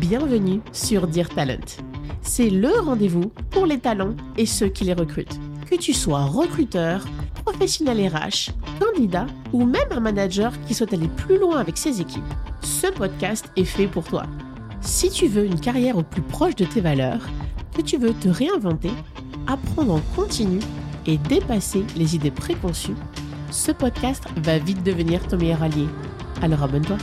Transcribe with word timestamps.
Bienvenue 0.00 0.60
sur 0.72 1.06
Dear 1.06 1.28
Talent. 1.28 1.78
C'est 2.20 2.50
le 2.50 2.80
rendez-vous 2.80 3.30
pour 3.50 3.64
les 3.64 3.78
talents 3.78 4.16
et 4.36 4.44
ceux 4.44 4.66
qui 4.66 4.82
les 4.82 4.92
recrutent. 4.92 5.38
Que 5.70 5.76
tu 5.76 5.92
sois 5.92 6.24
recruteur, 6.24 7.06
professionnel 7.44 8.08
RH, 8.08 8.50
candidat 8.80 9.26
ou 9.52 9.64
même 9.64 9.86
un 9.92 10.00
manager 10.00 10.52
qui 10.66 10.74
souhaite 10.74 10.94
aller 10.94 11.06
plus 11.06 11.38
loin 11.38 11.58
avec 11.58 11.78
ses 11.78 12.00
équipes, 12.00 12.24
ce 12.60 12.88
podcast 12.88 13.52
est 13.56 13.64
fait 13.64 13.86
pour 13.86 14.02
toi. 14.02 14.24
Si 14.80 15.10
tu 15.10 15.28
veux 15.28 15.46
une 15.46 15.60
carrière 15.60 15.96
au 15.96 16.02
plus 16.02 16.22
proche 16.22 16.56
de 16.56 16.64
tes 16.64 16.80
valeurs, 16.80 17.28
que 17.76 17.82
tu 17.82 17.96
veux 17.96 18.14
te 18.14 18.28
réinventer, 18.28 18.90
apprendre 19.46 19.94
en 19.94 20.00
continu 20.16 20.58
et 21.06 21.18
dépasser 21.18 21.84
les 21.96 22.16
idées 22.16 22.32
préconçues, 22.32 22.96
ce 23.52 23.70
podcast 23.70 24.24
va 24.38 24.58
vite 24.58 24.82
devenir 24.82 25.24
ton 25.28 25.36
meilleur 25.36 25.62
allié. 25.62 25.86
Alors 26.42 26.64
abonne-toi. 26.64 26.98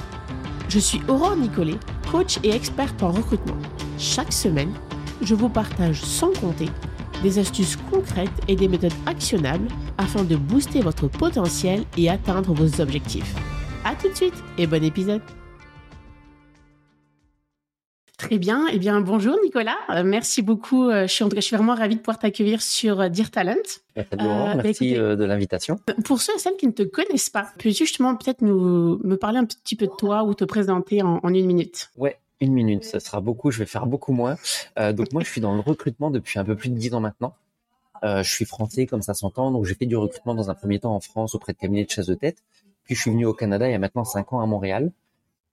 Je 0.68 0.80
suis 0.80 1.02
Aurore 1.08 1.36
Nicolet, 1.36 1.78
coach 2.12 2.40
et 2.44 2.52
experte 2.52 3.02
en 3.02 3.12
recrutement. 3.12 3.58
Chaque 3.98 4.34
semaine, 4.34 4.74
je 5.22 5.34
vous 5.34 5.50
partage 5.50 6.02
sans 6.02 6.32
compter 6.40 6.70
des 7.24 7.40
astuces 7.40 7.78
concrètes 7.90 8.30
et 8.48 8.56
des 8.56 8.68
méthodes 8.68 8.94
actionnables 9.06 9.68
afin 9.98 10.24
de 10.24 10.36
booster 10.36 10.82
votre 10.82 11.08
potentiel 11.08 11.84
et 11.98 12.10
atteindre 12.10 12.54
vos 12.54 12.82
objectifs. 12.82 13.34
A 13.86 13.96
tout 13.96 14.10
de 14.10 14.16
suite 14.16 14.44
et 14.58 14.68
bon 14.68 14.84
épisode. 14.84 15.22
Très 18.32 18.40
bien. 18.40 18.66
Eh 18.72 18.80
bien, 18.80 19.02
bonjour 19.02 19.36
Nicolas. 19.44 19.76
Euh, 19.90 20.04
merci 20.06 20.42
beaucoup. 20.42 20.90
Euh, 20.90 21.06
je, 21.06 21.12
suis, 21.12 21.26
je 21.36 21.42
suis 21.42 21.58
vraiment 21.58 21.76
ravie 21.76 21.96
de 21.96 22.00
pouvoir 22.00 22.18
t'accueillir 22.18 22.62
sur 22.62 23.02
euh, 23.02 23.10
Dear 23.10 23.30
Talent. 23.30 23.58
merci 24.56 24.94
de 24.94 25.26
l'invitation. 25.26 25.82
Pour 26.06 26.22
ceux 26.22 26.34
et 26.38 26.40
celles 26.40 26.56
qui 26.56 26.66
ne 26.66 26.72
te 26.72 26.84
connaissent 26.84 27.30
pas, 27.30 27.50
peux-tu 27.60 27.84
justement 27.84 28.16
peut-être 28.16 28.40
nous 28.42 29.02
me 29.04 29.18
parler 29.18 29.40
un 29.40 29.44
petit 29.44 29.76
peu 29.76 29.86
de 29.86 29.92
toi 29.98 30.24
ou 30.24 30.34
te 30.34 30.46
présenter 30.46 31.02
en, 31.02 31.20
une 31.28 31.46
minute? 31.46 31.92
Ouais, 31.98 32.20
une 32.40 32.54
minute, 32.54 32.86
ça 32.86 33.02
sera 33.02 33.20
beaucoup. 33.20 33.52
Je 33.52 33.60
vais 33.60 33.66
faire 33.66 33.86
beaucoup 33.86 34.14
moins. 34.14 34.38
donc 34.78 35.12
moi, 35.12 35.24
je 35.26 35.30
suis 35.30 35.42
dans 35.42 35.54
le 35.54 35.60
recrutement 35.60 36.10
depuis 36.10 36.40
un 36.40 36.46
peu 36.46 36.56
plus 36.56 36.70
de 36.70 36.76
dix 36.76 36.94
ans 36.94 37.02
maintenant. 37.02 37.36
je 38.02 38.24
suis 38.24 38.46
français, 38.46 38.86
comme 38.86 39.02
ça 39.02 39.14
s'entend. 39.14 39.52
Donc 39.52 39.66
j'ai 39.66 39.76
fait 39.76 39.88
du 39.88 39.98
recrutement 39.98 40.36
dans 40.36 40.50
un 40.50 40.54
premier 40.54 40.80
temps 40.80 40.96
en 40.96 41.02
France 41.02 41.36
auprès 41.36 41.52
de 41.52 41.58
cabinets 41.58 41.84
de 41.84 41.90
chasse 41.90 42.08
de 42.08 42.16
tête. 42.16 42.38
Puis 42.86 42.96
je 42.96 43.02
suis 43.02 43.12
venu 43.12 43.26
au 43.26 43.34
Canada 43.34 43.68
il 43.68 43.74
y 43.74 43.76
a 43.76 43.80
maintenant 43.80 44.06
cinq 44.06 44.32
ans 44.32 44.40
à 44.40 44.46
Montréal. 44.46 44.94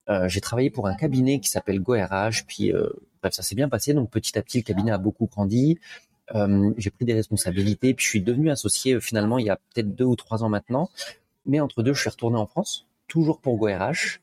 Euh, 0.09 0.27
j'ai 0.27 0.41
travaillé 0.41 0.69
pour 0.69 0.87
un 0.87 0.95
cabinet 0.95 1.39
qui 1.39 1.49
s'appelle 1.49 1.79
GoRH, 1.79 2.45
puis 2.47 2.73
euh, 2.73 2.89
bref, 3.21 3.33
ça 3.33 3.43
s'est 3.43 3.55
bien 3.55 3.69
passé. 3.69 3.93
Donc 3.93 4.09
petit 4.09 4.37
à 4.37 4.41
petit, 4.41 4.57
le 4.57 4.63
cabinet 4.63 4.91
a 4.91 4.97
beaucoup 4.97 5.27
grandi. 5.27 5.79
Euh, 6.35 6.71
j'ai 6.77 6.89
pris 6.89 7.05
des 7.05 7.13
responsabilités, 7.13 7.93
puis 7.93 8.05
je 8.05 8.09
suis 8.09 8.21
devenu 8.21 8.49
associé 8.49 8.99
finalement 8.99 9.39
il 9.39 9.45
y 9.45 9.49
a 9.49 9.57
peut-être 9.73 9.95
deux 9.95 10.05
ou 10.05 10.15
trois 10.15 10.43
ans 10.43 10.49
maintenant. 10.49 10.89
Mais 11.45 11.59
entre 11.59 11.83
deux, 11.83 11.93
je 11.93 12.01
suis 12.01 12.09
retourné 12.09 12.37
en 12.37 12.45
France, 12.45 12.87
toujours 13.07 13.39
pour 13.39 13.57
GoRH. 13.57 14.21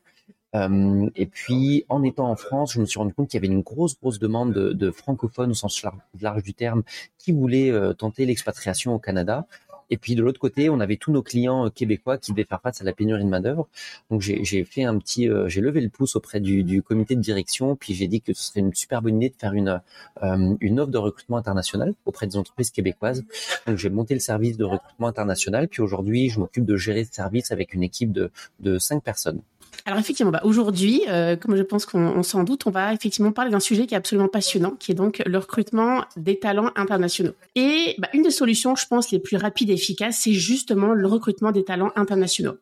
Euh, 0.55 1.09
et 1.15 1.25
puis, 1.25 1.85
en 1.89 2.03
étant 2.03 2.29
en 2.29 2.35
France, 2.35 2.73
je 2.73 2.79
me 2.79 2.85
suis 2.85 2.99
rendu 2.99 3.13
compte 3.13 3.29
qu'il 3.29 3.41
y 3.41 3.45
avait 3.45 3.53
une 3.53 3.61
grosse, 3.61 3.99
grosse 3.99 4.17
demande 4.17 4.53
de, 4.53 4.71
de 4.71 4.91
francophones 4.91 5.51
au 5.51 5.53
sens 5.53 5.83
large, 6.21 6.43
du 6.43 6.53
terme 6.53 6.83
qui 7.17 7.33
voulaient 7.33 7.71
tenter 7.97 8.25
l'expatriation 8.25 8.93
au 8.93 8.99
Canada. 8.99 9.45
Et 9.89 9.97
puis 9.97 10.15
de 10.15 10.23
l'autre 10.23 10.39
côté, 10.39 10.69
on 10.69 10.79
avait 10.79 10.97
tous 10.97 11.11
nos 11.11 11.21
clients 11.21 11.65
euh, 11.65 11.69
québécois 11.69 12.17
qui 12.17 12.31
devaient 12.31 12.43
faire 12.43 12.61
face 12.61 12.81
à 12.81 12.83
la 12.83 12.93
pénurie 12.93 13.23
de 13.23 13.29
main 13.29 13.39
d'œuvre. 13.39 13.67
Donc 14.11 14.21
j'ai 14.21 14.63
fait 14.63 14.83
un 14.83 14.97
petit, 14.97 15.29
euh, 15.29 15.47
j'ai 15.47 15.61
levé 15.61 15.81
le 15.81 15.89
pouce 15.89 16.15
auprès 16.15 16.39
du, 16.39 16.81
comité 16.81 17.15
de 17.15 17.21
direction, 17.21 17.75
puis 17.75 17.93
j'ai 17.93 18.07
dit 18.07 18.21
que 18.21 18.33
ce 18.33 18.43
serait 18.43 18.59
une 18.59 18.73
super 18.73 19.01
bonne 19.01 19.17
idée 19.17 19.29
de 19.29 19.35
faire 19.35 19.53
une 19.53 19.81
euh, 20.23 20.55
une 20.61 20.79
offre 20.79 20.91
de 20.91 20.97
recrutement 20.97 21.37
international 21.37 21.93
auprès 22.05 22.27
des 22.27 22.37
entreprises 22.37 22.71
québécoises. 22.71 23.23
Donc 23.65 23.77
j'ai 23.77 23.89
monté 23.89 24.13
le 24.13 24.19
service 24.19 24.57
de 24.57 24.65
recrutement 24.65 25.07
international, 25.07 25.67
puis 25.67 25.81
aujourd'hui 25.81 26.29
je 26.29 26.39
m'occupe 26.39 26.65
de 26.65 26.77
gérer 26.77 27.03
ce 27.03 27.13
service 27.13 27.51
avec 27.51 27.73
une 27.73 27.83
équipe 27.83 28.11
de 28.11 28.31
de 28.59 28.77
cinq 28.77 29.03
personnes. 29.03 29.41
Alors 29.85 29.99
effectivement, 29.99 30.31
bah, 30.31 30.41
aujourd'hui, 30.43 31.03
comme 31.39 31.55
je 31.55 31.61
pense 31.61 31.85
qu'on 31.85 32.23
s'en 32.23 32.43
doute, 32.43 32.65
on 32.65 32.71
va 32.71 32.93
effectivement 32.93 33.31
parler 33.31 33.51
d'un 33.51 33.59
sujet 33.59 33.85
qui 33.85 33.93
est 33.93 33.97
absolument 33.97 34.27
passionnant, 34.27 34.71
qui 34.71 34.91
est 34.91 34.95
donc 34.95 35.21
le 35.25 35.37
recrutement 35.37 36.03
des 36.17 36.39
talents 36.39 36.71
internationaux. 36.75 37.33
Et 37.55 37.95
bah, 37.99 38.09
une 38.13 38.23
des 38.23 38.31
solutions, 38.31 38.75
je 38.75 38.85
pense, 38.87 39.11
les 39.11 39.19
plus 39.19 39.37
rapides 39.37 39.69
et 39.69 39.76
efficaces, 39.77 40.19
c'est 40.23 40.33
justement 40.33 40.93
le 40.93 41.07
recrutement 41.07 41.51
des 41.51 41.63
talents 41.63 41.91
internationaux. 41.95 42.57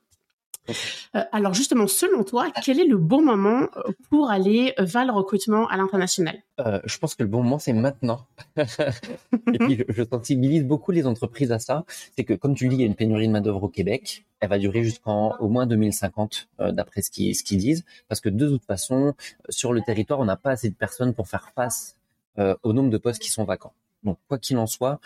Euh, 1.16 1.24
alors 1.32 1.54
justement, 1.54 1.88
selon 1.88 2.24
toi, 2.24 2.52
quel 2.64 2.80
est 2.80 2.86
le 2.86 2.98
bon 2.98 3.22
moment 3.22 3.68
euh, 3.78 3.92
pour 4.10 4.30
aller 4.30 4.74
vers 4.78 5.06
le 5.06 5.12
recrutement 5.12 5.68
à 5.68 5.78
l'international? 5.78 6.42
Euh, 6.60 6.80
Je 6.86 6.98
pense 6.98 7.16
que 7.16 7.24
le 7.24 7.30
bon 7.30 7.44
moment, 7.44 7.60
c'est 7.60 7.74
maintenant. 7.74 8.26
Et 8.58 9.60
puis, 9.60 9.84
je, 9.88 10.04
sensibilise 10.04 10.64
beaucoup 10.64 10.92
les 10.92 11.06
entreprises 11.06 11.52
à 11.52 11.60
ça. 11.60 11.86
C'est 12.16 12.24
que, 12.24 12.34
comme 12.34 12.56
tu 12.56 12.66
le 12.66 12.72
dis, 12.72 12.76
il 12.78 12.82
y 12.82 12.84
a 12.84 12.88
une 12.88 12.96
pénurie 12.96 13.28
de 13.28 13.34
main-d'œuvre 13.34 13.64
au 13.64 13.70
Québec. 13.70 14.26
Elle 14.40 14.50
va 14.50 14.58
durer 14.58 14.84
jusqu'en 14.84 15.36
au 15.40 15.48
moins 15.48 15.66
2050, 15.66 16.50
d'après 16.72 17.02
ce 17.02 17.10
qu'ils 17.10 17.36
ce 17.36 17.44
qu'ils 17.44 17.58
disent. 17.58 17.84
Parce 18.08 18.22
que 18.22 18.30
de 18.30 18.48
toute 18.48 18.66
façon, 18.66 19.14
sur 19.50 19.74
le 19.74 19.82
territoire, 19.82 20.20
on 20.20 20.26
n'a 20.26 20.36
pas 20.36 20.52
assez 20.52 20.70
de 20.70 20.76
personnes 20.76 21.14
pour 21.14 21.28
faire 21.28 21.52
face 21.56 21.96
au 22.38 22.74
nombre 22.74 22.90
de 22.90 22.98
postes 22.98 23.22
qui 23.22 23.32
sont 23.32 23.44
vacants. 23.44 23.74
Donc, 24.04 24.20
quoi 24.28 24.38
qu'il 24.38 24.58
en 24.58 24.68
soit, 24.68 25.00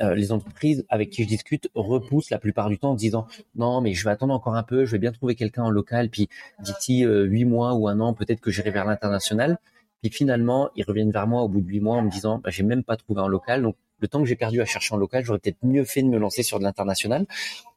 euh, 0.00 0.14
les 0.14 0.32
entreprises 0.32 0.84
avec 0.88 1.10
qui 1.10 1.22
je 1.22 1.28
discute 1.28 1.70
repoussent 1.74 2.30
la 2.30 2.38
plupart 2.38 2.68
du 2.68 2.78
temps 2.78 2.90
en 2.90 2.94
disant 2.94 3.26
non 3.54 3.80
mais 3.80 3.94
je 3.94 4.04
vais 4.04 4.10
attendre 4.10 4.34
encore 4.34 4.54
un 4.54 4.62
peu, 4.62 4.84
je 4.84 4.92
vais 4.92 4.98
bien 4.98 5.12
trouver 5.12 5.34
quelqu'un 5.34 5.64
en 5.64 5.70
local, 5.70 6.10
puis 6.10 6.28
d'ici 6.60 7.04
euh, 7.04 7.24
huit 7.24 7.44
mois 7.44 7.74
ou 7.74 7.88
un 7.88 8.00
an 8.00 8.14
peut-être 8.14 8.40
que 8.40 8.50
j'irai 8.50 8.70
vers 8.70 8.84
l'international. 8.84 9.58
Puis 10.02 10.10
finalement 10.10 10.70
ils 10.76 10.84
reviennent 10.84 11.10
vers 11.10 11.26
moi 11.26 11.42
au 11.42 11.48
bout 11.48 11.60
de 11.60 11.68
huit 11.68 11.80
mois 11.80 11.96
en 11.96 12.02
me 12.02 12.10
disant 12.10 12.38
bah, 12.38 12.50
j'ai 12.50 12.62
même 12.62 12.84
pas 12.84 12.96
trouvé 12.96 13.20
un 13.20 13.28
local 13.28 13.62
donc 13.62 13.76
le 14.00 14.08
temps 14.08 14.20
que 14.20 14.26
j'ai 14.26 14.36
perdu 14.36 14.60
à 14.60 14.64
chercher 14.64 14.94
en 14.94 14.98
local, 14.98 15.24
j'aurais 15.24 15.38
peut-être 15.38 15.58
mieux 15.62 15.84
fait 15.84 16.02
de 16.02 16.08
me 16.08 16.18
lancer 16.18 16.42
sur 16.42 16.58
de 16.58 16.64
l'international. 16.64 17.26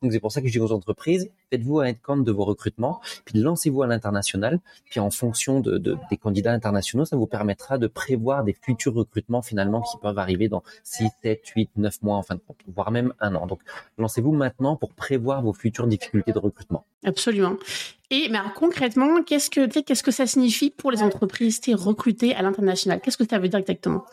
Donc 0.02 0.12
c'est 0.12 0.20
pour 0.20 0.32
ça 0.32 0.42
que 0.42 0.48
je 0.48 0.54
dis 0.54 0.60
aux 0.60 0.72
entreprises, 0.72 1.30
faites-vous 1.50 1.80
un 1.80 1.94
compte 1.94 2.24
de 2.24 2.32
vos 2.32 2.46
recrutements, 2.46 3.02
puis 3.26 3.40
lancez-vous 3.40 3.84
à 3.84 3.88
l'international. 3.88 4.60
Puis 4.90 5.00
en 5.00 5.12
fonction 5.12 5.60
de, 5.60 5.78
des 5.78 6.18
candidats 6.18 6.52
internationaux, 6.52 7.06
ça 7.06 7.16
vous 7.16 7.28
permettra 7.28 7.78
de 7.78 7.88
prévoir 7.88 8.44
des 8.44 8.54
futurs 8.54 8.94
recrutements 8.94 9.42
finalement 9.42 9.82
qui 9.82 9.98
peuvent 9.98 10.20
arriver 10.20 10.50
dans 10.50 10.64
6, 10.84 11.10
7, 11.24 11.42
8, 11.56 11.70
9 11.78 12.02
mois 12.04 12.18
en 12.18 12.24
fin 12.24 12.36
de 12.36 12.42
compte, 12.46 12.58
voire 12.68 12.92
même 12.92 13.14
un 13.20 13.36
an. 13.36 13.48
Donc 13.48 13.62
lancez-vous 13.98 14.32
maintenant 14.32 14.76
pour 14.76 14.94
prévoir 14.94 15.42
vos 15.42 15.54
futures 15.54 15.88
difficultés 15.88 16.32
de 16.32 16.40
recrutement. 16.40 16.86
Absolument. 17.04 17.56
Et 18.12 18.28
mais 18.30 18.40
concrètement, 18.56 19.22
qu'est-ce 19.24 19.50
que 19.50 19.68
qu'est-ce 19.82 20.04
que 20.04 20.12
ça 20.12 20.26
signifie 20.26 20.72
pour 20.72 20.92
les 20.92 21.04
entreprises 21.04 21.62
recruter 21.74 22.36
à 22.36 22.42
l'international? 22.42 23.00
Qu'est-ce 23.02 23.18
que 23.18 23.28
ça 23.28 23.40
veut 23.40 23.50
dire 23.50 23.60
exactement? 23.60 24.04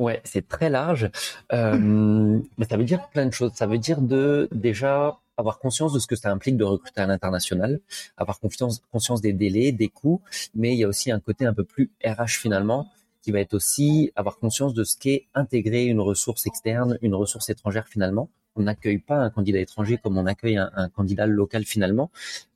Ouais, 0.00 0.22
c'est 0.24 0.48
très 0.48 0.70
large. 0.70 1.10
Euh, 1.52 2.40
mais 2.56 2.64
ça 2.64 2.78
veut 2.78 2.84
dire 2.84 3.06
plein 3.10 3.26
de 3.26 3.32
choses. 3.32 3.52
Ça 3.54 3.66
veut 3.66 3.76
dire 3.76 4.00
de 4.00 4.48
déjà 4.50 5.18
avoir 5.36 5.58
conscience 5.58 5.92
de 5.92 5.98
ce 5.98 6.06
que 6.06 6.16
ça 6.16 6.30
implique 6.30 6.56
de 6.56 6.64
recruter 6.64 7.02
à 7.02 7.06
l'international, 7.06 7.80
avoir 8.16 8.40
confiance, 8.40 8.80
conscience 8.90 9.20
des 9.20 9.34
délais, 9.34 9.72
des 9.72 9.88
coûts, 9.88 10.22
mais 10.54 10.72
il 10.72 10.78
y 10.78 10.84
a 10.84 10.88
aussi 10.88 11.10
un 11.10 11.20
côté 11.20 11.44
un 11.44 11.52
peu 11.52 11.64
plus 11.64 11.90
RH 12.02 12.38
finalement, 12.40 12.88
qui 13.20 13.30
va 13.30 13.40
être 13.40 13.52
aussi 13.52 14.10
avoir 14.16 14.38
conscience 14.38 14.72
de 14.72 14.84
ce 14.84 14.96
qu'est 14.96 15.26
intégrer 15.34 15.84
une 15.84 16.00
ressource 16.00 16.46
externe, 16.46 16.96
une 17.02 17.14
ressource 17.14 17.50
étrangère 17.50 17.86
finalement. 17.86 18.30
On 18.56 18.62
n'accueille 18.62 19.00
pas 19.00 19.16
un 19.18 19.28
candidat 19.28 19.60
étranger 19.60 19.98
comme 20.02 20.16
on 20.16 20.24
accueille 20.24 20.56
un, 20.56 20.70
un 20.76 20.88
candidat 20.88 21.26
local 21.26 21.66
finalement. 21.66 22.10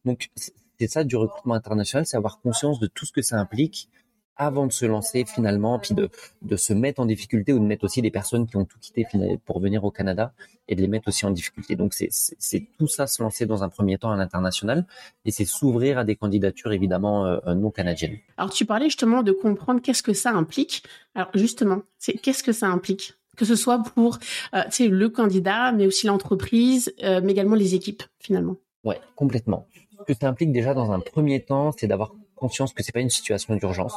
Donc 0.07 0.31
c'est 0.79 0.89
ça 0.89 1.05
du 1.05 1.17
recrutement 1.17 1.55
international, 1.55 2.07
c'est 2.07 2.17
avoir 2.17 2.41
conscience 2.41 2.81
de 2.81 2.87
tout 2.87 3.05
ce 3.05 3.13
que 3.13 3.21
ça 3.21 3.39
implique, 3.39 3.91
avant 4.37 4.67
de 4.67 4.73
se 4.73 4.85
lancer 4.85 5.25
finalement, 5.25 5.79
puis 5.79 5.95
de, 5.95 6.09
de 6.43 6.57
se 6.57 6.73
mettre 6.73 7.01
en 7.01 7.07
difficulté 7.07 7.53
ou 7.53 7.59
de 7.59 7.65
mettre 7.65 7.85
aussi 7.85 8.03
des 8.03 8.11
personnes 8.11 8.47
qui 8.47 8.57
ont 8.57 8.65
tout 8.65 8.79
quitté 8.81 9.07
pour 9.45 9.61
venir 9.61 9.85
au 9.85 9.91
Canada 9.91 10.33
et 10.69 10.75
de 10.75 10.81
les 10.81 10.89
mettre 10.89 11.09
aussi 11.09 11.27
en 11.27 11.31
difficulté. 11.31 11.77
Donc 11.77 11.95
c'est 11.95 12.67
tout 12.79 12.89
ça 12.89 13.07
se 13.07 13.23
lancer 13.23 13.47
dans 13.47 13.63
un 13.63 13.69
premier 13.69 13.99
temps 13.99 14.11
à 14.11 14.17
l'international 14.17 14.87
et 15.25 15.31
c'est 15.31 15.45
s'ouvrir 15.45 15.99
à 15.99 16.05
des 16.05 16.17
candidatures 16.17 16.73
évidemment 16.73 17.27
euh, 17.27 17.55
non 17.55 17.71
canadiennes. 17.71 18.19
Alors 18.37 18.53
tu 18.53 18.65
parlais 18.65 18.87
justement 18.87 19.23
de 19.23 19.33
comprendre 19.33 19.81
qu'est-ce 19.81 20.03
que 20.03 20.15
ça 20.15 20.31
implique. 20.31 20.83
Alors 21.15 21.31
justement, 21.35 21.83
c'est 21.99 22.15
qu'est-ce 22.15 22.43
que 22.43 22.53
ça 22.53 22.67
implique? 22.69 23.15
Que 23.37 23.45
ce 23.45 23.57
soit 23.57 23.83
pour 23.83 24.19
euh, 24.55 24.63
le 24.81 25.09
candidat, 25.09 25.73
mais 25.73 25.87
aussi 25.87 26.07
l'entreprise, 26.07 26.95
euh, 27.03 27.21
mais 27.23 27.33
également 27.33 27.57
les 27.57 27.75
équipes 27.75 28.03
finalement. 28.21 28.57
Ouais, 28.85 29.01
complètement. 29.17 29.67
Ce 29.99 30.13
que 30.13 30.19
ça 30.19 30.29
implique 30.29 30.53
déjà 30.53 30.75
dans 30.75 30.93
un 30.93 31.01
premier 31.01 31.43
temps, 31.43 31.73
c'est 31.77 31.87
d'avoir 31.87 32.13
conscience 32.37 32.73
que 32.73 32.83
c'est 32.83 32.93
pas 32.93 33.01
une 33.01 33.11
situation 33.11 33.57
d'urgence 33.57 33.95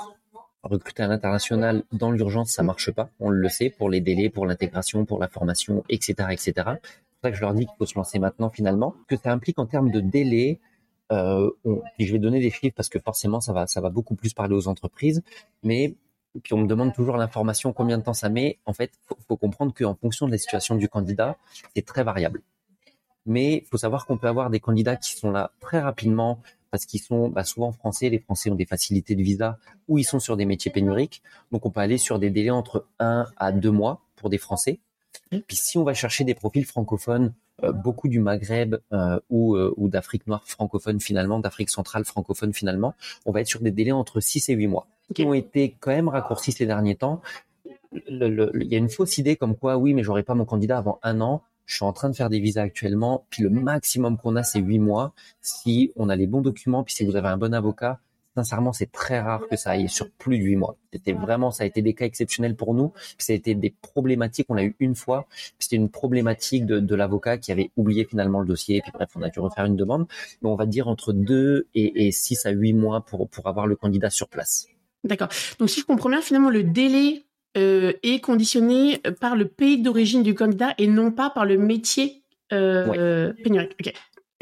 recruter 0.67 1.03
à 1.03 1.07
l'international 1.07 1.83
dans 1.91 2.11
l'urgence, 2.11 2.51
ça 2.51 2.63
marche 2.63 2.91
pas. 2.91 3.09
On 3.19 3.29
le 3.29 3.49
sait 3.49 3.69
pour 3.69 3.89
les 3.89 4.01
délais, 4.01 4.29
pour 4.29 4.45
l'intégration, 4.45 5.05
pour 5.05 5.19
la 5.19 5.27
formation, 5.27 5.83
etc., 5.89 6.29
etc. 6.31 6.53
C'est 6.55 6.63
pour 6.63 7.21
ça 7.23 7.31
que 7.31 7.37
je 7.37 7.41
leur 7.41 7.53
dis 7.53 7.65
qu'il 7.65 7.75
faut 7.77 7.85
se 7.85 7.95
lancer 7.95 8.19
maintenant 8.19 8.49
finalement. 8.49 8.95
Que 9.07 9.15
ça 9.17 9.31
implique 9.31 9.59
en 9.59 9.65
termes 9.65 9.91
de 9.91 9.99
délai, 9.99 10.59
euh, 11.11 11.49
je 11.99 12.11
vais 12.11 12.19
donner 12.19 12.39
des 12.39 12.51
chiffres 12.51 12.75
parce 12.75 12.89
que 12.89 12.99
forcément 12.99 13.41
ça 13.41 13.53
va, 13.53 13.67
ça 13.67 13.81
va 13.81 13.89
beaucoup 13.89 14.15
plus 14.15 14.33
parler 14.33 14.55
aux 14.55 14.67
entreprises, 14.67 15.23
mais 15.63 15.95
puis 16.43 16.53
on 16.53 16.57
me 16.57 16.67
demande 16.67 16.93
toujours 16.93 17.17
l'information, 17.17 17.73
combien 17.73 17.97
de 17.97 18.03
temps 18.03 18.13
ça 18.13 18.29
met. 18.29 18.59
En 18.65 18.73
fait, 18.73 18.91
faut, 19.07 19.17
faut 19.27 19.37
comprendre 19.37 19.73
qu'en 19.73 19.95
fonction 19.95 20.27
de 20.27 20.31
la 20.31 20.37
situation 20.37 20.75
du 20.75 20.87
candidat, 20.87 21.37
c'est 21.75 21.85
très 21.85 22.03
variable. 22.03 22.41
Mais 23.25 23.55
il 23.57 23.65
faut 23.65 23.77
savoir 23.77 24.05
qu'on 24.05 24.17
peut 24.17 24.27
avoir 24.27 24.49
des 24.49 24.59
candidats 24.59 24.95
qui 24.95 25.13
sont 25.13 25.31
là 25.31 25.51
très 25.59 25.79
rapidement, 25.79 26.41
parce 26.71 26.85
qu'ils 26.85 27.01
sont 27.01 27.29
bah, 27.29 27.43
souvent 27.43 27.71
français, 27.71 28.09
les 28.09 28.19
Français 28.19 28.49
ont 28.49 28.55
des 28.55 28.65
facilités 28.65 29.15
de 29.15 29.21
visa 29.21 29.57
ou 29.87 29.97
ils 29.97 30.03
sont 30.03 30.19
sur 30.19 30.37
des 30.37 30.45
métiers 30.45 30.71
pénuriques. 30.71 31.21
Donc 31.51 31.65
on 31.65 31.71
peut 31.71 31.79
aller 31.79 31.97
sur 31.97 32.19
des 32.19 32.29
délais 32.29 32.49
entre 32.49 32.87
1 32.99 33.27
à 33.37 33.51
2 33.51 33.71
mois 33.71 34.01
pour 34.15 34.29
des 34.29 34.37
Français. 34.37 34.79
Puis 35.29 35.57
si 35.57 35.77
on 35.77 35.83
va 35.83 35.93
chercher 35.93 36.23
des 36.23 36.33
profils 36.33 36.65
francophones, 36.65 37.33
euh, 37.63 37.71
beaucoup 37.71 38.07
du 38.07 38.19
Maghreb 38.19 38.75
euh, 38.93 39.19
ou, 39.29 39.55
euh, 39.55 39.73
ou 39.77 39.89
d'Afrique 39.89 40.27
noire 40.27 40.43
francophone 40.45 40.99
finalement, 40.99 41.39
d'Afrique 41.39 41.69
centrale 41.69 42.05
francophone 42.05 42.53
finalement, 42.53 42.93
on 43.25 43.31
va 43.31 43.41
être 43.41 43.47
sur 43.47 43.61
des 43.61 43.71
délais 43.71 43.91
entre 43.91 44.19
6 44.19 44.49
et 44.49 44.53
8 44.53 44.67
mois. 44.67 44.87
qui 45.13 45.23
ont 45.23 45.33
été 45.33 45.75
quand 45.79 45.91
même 45.91 46.09
raccourcis 46.09 46.51
ces 46.51 46.65
derniers 46.65 46.95
temps. 46.95 47.21
Il 48.09 48.67
y 48.69 48.75
a 48.75 48.77
une 48.77 48.89
fausse 48.89 49.17
idée 49.17 49.37
comme 49.37 49.55
quoi, 49.55 49.77
oui, 49.77 49.93
mais 49.93 50.03
j'aurai 50.03 50.23
pas 50.23 50.35
mon 50.35 50.45
candidat 50.45 50.77
avant 50.77 50.99
un 51.01 51.21
an. 51.21 51.41
Je 51.67 51.75
suis 51.75 51.85
en 51.85 51.91
train 51.91 52.09
de 52.09 52.15
faire 52.15 52.29
des 52.29 52.39
visas 52.39 52.63
actuellement, 52.63 53.27
puis 53.29 53.43
le 53.43 53.49
maximum 53.49 54.17
qu'on 54.17 54.37
a, 54.37 54.43
c'est 54.43 54.59
huit 54.59 54.79
mois. 54.79 55.13
Si 55.41 55.91
on 55.97 56.07
a 56.07 56.15
les 56.15 56.25
bons 56.25 56.41
documents, 56.41 56.83
puis 56.83 56.95
si 56.95 57.03
vous 57.03 57.17
avez 57.17 57.27
un 57.27 57.35
bon 57.35 57.53
avocat, 57.53 57.99
sincèrement, 58.37 58.71
c'est 58.71 58.89
très 58.89 59.19
rare 59.19 59.41
que 59.49 59.57
ça 59.57 59.71
aille 59.71 59.89
sur 59.89 60.09
plus 60.09 60.39
de 60.39 60.43
huit 60.43 60.55
mois. 60.55 60.77
C'était 60.93 61.11
vraiment, 61.11 61.51
ça 61.51 61.63
a 61.63 61.65
été 61.65 61.81
des 61.81 61.93
cas 61.93 62.05
exceptionnels 62.05 62.55
pour 62.55 62.73
nous. 62.73 62.93
ça 63.17 63.33
a 63.33 63.35
été 63.35 63.53
des 63.53 63.75
problématiques. 63.81 64.45
On 64.47 64.53
l'a 64.53 64.63
eu 64.63 64.77
une 64.79 64.95
fois. 64.95 65.27
C'était 65.59 65.75
une 65.75 65.89
problématique 65.89 66.65
de, 66.65 66.95
l'avocat 66.95 67.37
qui 67.37 67.51
avait 67.51 67.69
oublié 67.75 68.05
finalement 68.05 68.39
le 68.39 68.47
dossier. 68.47 68.81
Puis 68.81 68.91
bref, 68.93 69.09
on 69.15 69.21
a 69.21 69.29
dû 69.29 69.39
refaire 69.41 69.65
une 69.65 69.75
demande. 69.75 70.07
Mais 70.41 70.49
on 70.49 70.55
va 70.55 70.65
dire 70.65 70.87
entre 70.87 71.11
deux 71.11 71.67
et, 71.75 72.11
six 72.13 72.45
à 72.45 72.51
huit 72.51 72.73
mois 72.73 73.01
pour 73.01 73.27
pour 73.27 73.47
avoir 73.47 73.67
le 73.67 73.75
candidat 73.75 74.09
sur 74.09 74.29
place. 74.29 74.67
D'accord. 75.03 75.27
Donc 75.59 75.69
si 75.69 75.81
je 75.81 75.85
comprends 75.85 76.09
bien, 76.09 76.21
finalement, 76.21 76.49
le 76.49 76.63
délai 76.63 77.26
euh, 77.57 77.93
est 78.03 78.19
conditionné 78.19 79.01
par 79.19 79.35
le 79.35 79.47
pays 79.47 79.81
d'origine 79.81 80.23
du 80.23 80.35
candidat 80.35 80.73
et 80.77 80.87
non 80.87 81.11
pas 81.11 81.29
par 81.29 81.45
le 81.45 81.57
métier 81.57 82.21
euh, 82.53 83.33
pénurique. 83.43 83.75
Ok. 83.79 83.93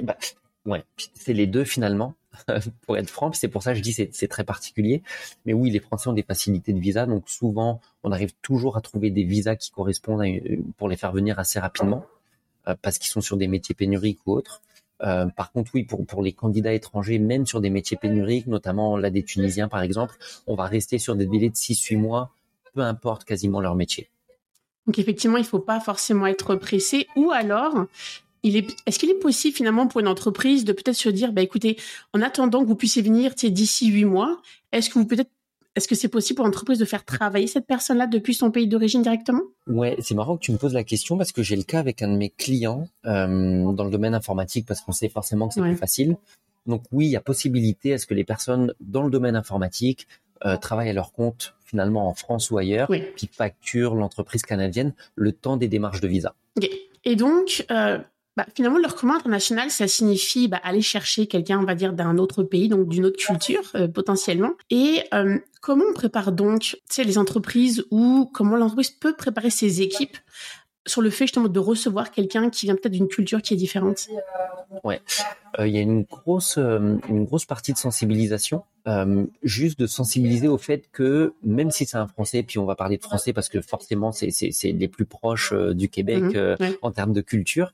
Bah, 0.04 0.18
ouais, 0.66 0.84
c'est 1.14 1.34
les 1.34 1.48
deux 1.48 1.64
finalement. 1.64 2.16
pour 2.82 2.98
être 2.98 3.10
franc. 3.10 3.32
C'est 3.34 3.48
pour 3.48 3.64
ça 3.64 3.72
que 3.72 3.78
je 3.78 3.84
dis 3.84 3.94
c'est 3.94 4.10
c'est 4.14 4.28
très 4.28 4.44
particulier. 4.44 5.04
Mais 5.46 5.54
oui, 5.54 5.72
les 5.72 5.80
Français 5.80 6.10
ont 6.10 6.14
des 6.14 6.24
facilités 6.24 6.74
de 6.74 6.80
visa, 6.80 7.06
donc 7.06 7.30
souvent 7.30 7.82
on 8.04 8.12
arrive 8.12 8.34
toujours 8.42 8.78
à 8.78 8.82
trouver 8.82 9.10
des 9.10 9.24
visas 9.24 9.56
qui 9.56 9.72
correspondent 9.72 10.24
pour 10.78 10.90
les 10.90 10.98
faire 10.98 11.12
venir 11.12 11.40
assez 11.40 11.60
rapidement 11.60 12.06
euh, 12.68 12.76
parce 12.82 12.98
qu'ils 12.98 13.10
sont 13.10 13.22
sur 13.22 13.38
des 13.38 13.48
métiers 13.48 13.76
pénuriques 13.76 14.20
ou 14.26 14.34
autres. 14.34 14.62
Euh, 15.04 15.26
par 15.28 15.52
contre, 15.52 15.72
oui, 15.74 15.84
pour, 15.84 16.06
pour 16.06 16.22
les 16.22 16.32
candidats 16.32 16.74
étrangers, 16.74 17.20
même 17.20 17.46
sur 17.46 17.60
des 17.60 17.70
métiers 17.70 17.98
pénuriques, 17.98 18.48
notamment 18.48 18.98
là 18.98 19.10
des 19.10 19.24
Tunisiens 19.24 19.68
par 19.68 19.82
exemple, 19.82 20.16
on 20.48 20.56
va 20.56 20.66
rester 20.66 21.00
sur 21.00 21.16
des 21.16 21.26
délais 21.26 21.50
de 21.50 21.56
6-8 21.56 21.98
mois, 21.98 22.32
peu 22.76 22.82
importe 22.82 23.24
quasiment 23.24 23.62
leur 23.62 23.76
métier. 23.76 24.10
Donc 24.86 25.00
effectivement, 25.00 25.38
il 25.38 25.42
ne 25.42 25.48
faut 25.48 25.60
pas 25.60 25.80
forcément 25.80 26.28
être 26.28 26.56
pressé. 26.56 27.08
Ou 27.16 27.32
alors, 27.32 27.86
est-ce 28.44 29.00
qu'il 29.00 29.10
est 29.10 29.20
possible 29.20 29.56
finalement 29.56 29.88
pour 29.88 30.02
une 30.02 30.08
entreprise 30.08 30.66
de 30.66 30.74
peut-être 30.74 30.96
se 30.96 31.10
dire, 31.10 31.34
bah 31.34 31.42
écoutez, 31.42 31.78
en 32.14 32.22
attendant 32.22 32.62
que 32.62 32.68
vous 32.68 32.76
puissiez 32.76 33.02
venir 33.02 33.34
d'ici 33.34 33.88
huit 33.88 34.06
mois, 34.06 34.42
est-ce 34.72 34.90
que 34.90 35.00
vous 35.00 35.06
peut-être 35.06 35.32
est-ce 35.76 35.90
que 35.90 35.96
c'est 35.96 36.08
possible 36.08 36.38
pour 36.38 36.46
l'entreprise 36.46 36.80
de 36.80 36.86
faire 36.86 37.04
travailler 37.04 37.48
cette 37.48 37.68
personne-là 37.68 38.08
depuis 38.08 38.34
son 38.34 38.50
pays 38.50 38.66
d'origine 38.66 39.02
directement? 39.02 39.42
Ouais, 39.68 39.98
c'est 40.00 40.16
marrant 40.16 40.38
que 40.38 40.42
tu 40.42 40.54
me 40.54 40.58
poses 40.58 40.74
la 40.74 40.86
question 40.86 41.18
parce 41.18 41.34
que 41.34 41.44
j'ai 41.44 41.58
le 41.58 41.64
cas 41.64 41.80
avec 41.80 42.02
un 42.02 42.08
de 42.08 42.16
mes 42.16 42.30
clients 42.30 42.88
euh, 43.06 43.74
dans 43.74 43.84
le 43.84 43.90
domaine 43.90 44.16
informatique 44.16 44.66
parce 44.66 44.80
qu'on 44.80 44.94
sait 44.94 45.10
forcément 45.10 45.50
que 45.50 45.56
c'est 45.56 45.62
plus 45.62 45.76
facile. 45.76 46.16
Donc 46.66 46.84
oui, 46.94 47.08
il 47.08 47.12
y 47.12 47.18
a 47.18 47.22
possibilité 47.22 47.92
à 47.94 47.98
ce 47.98 48.06
que 48.06 48.14
les 48.14 48.24
personnes 48.24 48.74
dans 48.80 49.04
le 49.04 49.12
domaine 49.12 49.36
informatique 49.36 50.08
euh, 50.46 50.56
travaillent 50.56 50.90
à 50.90 50.94
leur 50.94 51.12
compte 51.12 51.55
finalement 51.66 52.08
en 52.08 52.14
France 52.14 52.52
ou 52.52 52.58
ailleurs, 52.58 52.88
puis 52.88 53.30
facturent 53.32 53.96
l'entreprise 53.96 54.44
canadienne 54.44 54.94
le 55.16 55.32
temps 55.32 55.58
des 55.58 55.68
démarches 55.68 56.02
de 56.02 56.08
visa. 56.08 56.36
Et 57.04 57.16
donc, 57.16 57.66
euh, 57.72 58.00
bah, 58.36 58.46
finalement, 58.54 58.80
le 58.80 58.88
recrutement 58.88 59.16
international, 59.16 59.72
ça 59.72 59.88
signifie 59.88 60.48
bah, 60.48 60.60
aller 60.64 60.82
chercher 60.82 61.28
quelqu'un, 61.28 61.60
on 61.60 61.64
va 61.64 61.76
dire, 61.76 61.94
d'un 61.94 62.18
autre 62.18 62.44
pays, 62.44 62.68
donc 62.68 62.90
d'une 62.90 63.06
autre 63.06 63.18
culture 63.18 63.72
euh, 63.76 63.88
potentiellement. 63.88 64.52
Et 64.70 65.04
euh, 65.14 65.38
comment 65.62 65.86
on 65.90 65.94
prépare 65.94 66.32
donc, 66.32 66.78
tu 66.90 67.04
les 67.04 67.18
entreprises 67.18 67.86
ou 67.92 68.30
comment 68.34 68.58
l'entreprise 68.58 68.92
peut 68.92 69.16
préparer 69.16 69.50
ses 69.50 69.82
équipes 69.82 70.18
sur 70.86 71.02
le 71.02 71.10
fait 71.10 71.26
justement 71.26 71.48
de 71.48 71.60
recevoir 71.60 72.12
quelqu'un 72.12 72.50
qui 72.50 72.66
vient 72.66 72.76
peut-être 72.76 72.92
d'une 72.94 73.08
culture 73.08 73.42
qui 73.42 73.54
est 73.54 73.58
différente. 73.58 74.08
Ouais, 74.84 75.02
euh, 75.60 75.68
il 75.68 75.74
y 75.74 75.78
a 75.78 75.82
une 75.82 76.04
grosse 76.04 76.58
une 76.58 77.26
grosse 77.26 77.46
partie 77.46 77.74
de 77.74 77.78
sensibilisation, 77.78 78.64
juste 79.44 79.80
de 79.80 79.88
sensibiliser 79.88 80.48
au 80.48 80.58
fait 80.58 80.90
que 80.92 81.34
même 81.44 81.72
si 81.72 81.86
c'est 81.86 81.98
un 81.98 82.08
Français, 82.08 82.44
puis 82.44 82.60
on 82.60 82.66
va 82.66 82.76
parler 82.76 82.98
de 82.98 83.04
Français 83.04 83.34
parce 83.34 83.50
que 83.50 83.62
forcément 83.62 84.12
c'est 84.12 84.32
c'est 84.32 84.72
les 84.72 84.88
plus 84.88 85.06
proches 85.06 85.54
du 85.54 85.90
Québec 85.90 86.24
mmh 86.24 86.56
en 86.82 86.92
termes 86.92 87.14
de 87.14 87.22
culture, 87.22 87.74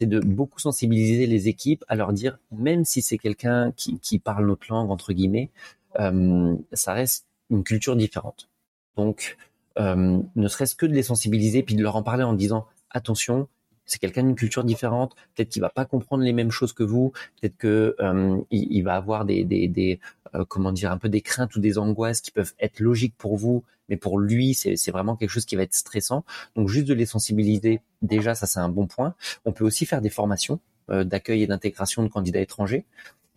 c'est 0.00 0.06
de 0.06 0.20
beaucoup 0.20 0.60
sensibiliser 0.60 1.26
les 1.26 1.48
équipes 1.48 1.84
à 1.88 1.96
leur 1.96 2.12
dire, 2.12 2.38
même 2.52 2.84
si 2.84 3.02
c'est 3.02 3.18
quelqu'un 3.18 3.72
qui, 3.72 3.98
qui, 3.98 4.18
parle 4.18 4.46
notre 4.46 4.66
langue 4.70 4.90
entre 4.90 5.12
guillemets, 5.12 5.50
euh, 5.98 6.54
ça 6.72 6.92
reste 6.92 7.26
une 7.50 7.64
culture 7.64 7.96
différente. 7.96 8.48
Donc, 8.96 9.36
euh, 9.78 10.18
ne 10.34 10.48
serait-ce 10.48 10.74
que 10.74 10.86
de 10.86 10.92
les 10.92 11.02
sensibiliser 11.02 11.62
puis 11.62 11.74
de 11.74 11.82
leur 11.82 11.96
en 11.96 12.02
parler 12.02 12.24
en 12.24 12.32
disant 12.32 12.66
attention, 12.90 13.48
c'est 13.86 13.98
quelqu'un 13.98 14.22
d'une 14.22 14.34
culture 14.34 14.64
différente, 14.64 15.14
peut-être 15.34 15.48
qu'il 15.48 15.62
va 15.62 15.70
pas 15.70 15.84
comprendre 15.84 16.22
les 16.22 16.32
mêmes 16.32 16.50
choses 16.50 16.72
que 16.72 16.82
vous, 16.82 17.12
peut-être 17.40 17.56
que 17.56 17.96
euh, 18.00 18.82
va 18.82 18.94
avoir 18.94 19.24
des, 19.24 19.44
des, 19.44 19.68
des 19.68 20.00
euh, 20.34 20.44
comment 20.46 20.72
dire 20.72 20.92
un 20.92 20.98
peu 20.98 21.08
des 21.08 21.22
craintes 21.22 21.54
ou 21.56 21.60
des 21.60 21.78
angoisses 21.78 22.20
qui 22.20 22.30
peuvent 22.30 22.52
être 22.60 22.80
logiques 22.80 23.14
pour 23.16 23.36
vous, 23.36 23.64
mais 23.88 23.96
pour 23.96 24.18
lui 24.18 24.54
c'est 24.54 24.90
vraiment 24.90 25.16
quelque 25.16 25.30
chose 25.30 25.46
qui 25.46 25.56
va 25.56 25.62
être 25.62 25.74
stressant. 25.74 26.24
Donc 26.54 26.68
juste 26.68 26.86
de 26.86 26.94
les 26.94 27.06
sensibiliser, 27.06 27.80
déjà 28.02 28.34
ça 28.34 28.46
c'est 28.46 28.60
un 28.60 28.68
bon 28.68 28.86
point. 28.86 29.14
On 29.44 29.52
peut 29.52 29.64
aussi 29.64 29.86
faire 29.86 30.02
des 30.02 30.10
formations 30.10 30.60
d'accueil 30.88 31.42
et 31.42 31.46
d'intégration 31.46 32.02
de 32.02 32.08
candidats 32.08 32.40
étrangers. 32.40 32.86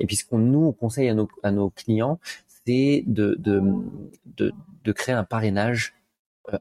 Et 0.02 0.08
puis 0.08 0.16
ce 0.16 0.26
qu'on 0.26 0.40
nous 0.40 0.72
conseille 0.72 1.10
à 1.10 1.52
nos, 1.52 1.70
clients, 1.70 2.20
c'est 2.66 3.04
de, 3.06 3.38
créer 4.94 5.16
un 5.16 5.24
parrainage 5.24 5.94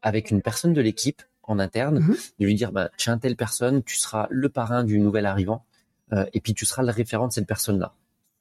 avec 0.02 0.30
une 0.30 0.42
personne 0.42 0.72
de 0.72 0.80
l'équipe 0.80 1.22
en 1.42 1.58
interne, 1.58 2.00
mhm. 2.00 2.16
de 2.38 2.46
lui 2.46 2.54
dire, 2.54 2.72
bah, 2.72 2.90
tiens, 2.96 3.18
telle 3.18 3.36
personne, 3.36 3.82
tu 3.82 3.96
seras 3.96 4.26
le 4.30 4.48
parrain 4.48 4.84
du 4.84 4.98
nouvel 5.00 5.26
arrivant, 5.26 5.64
euh, 6.12 6.24
et 6.32 6.40
puis 6.40 6.54
tu 6.54 6.64
seras 6.64 6.82
le 6.82 6.90
référent 6.90 7.28
de 7.28 7.32
cette 7.32 7.46
personne-là. 7.46 7.94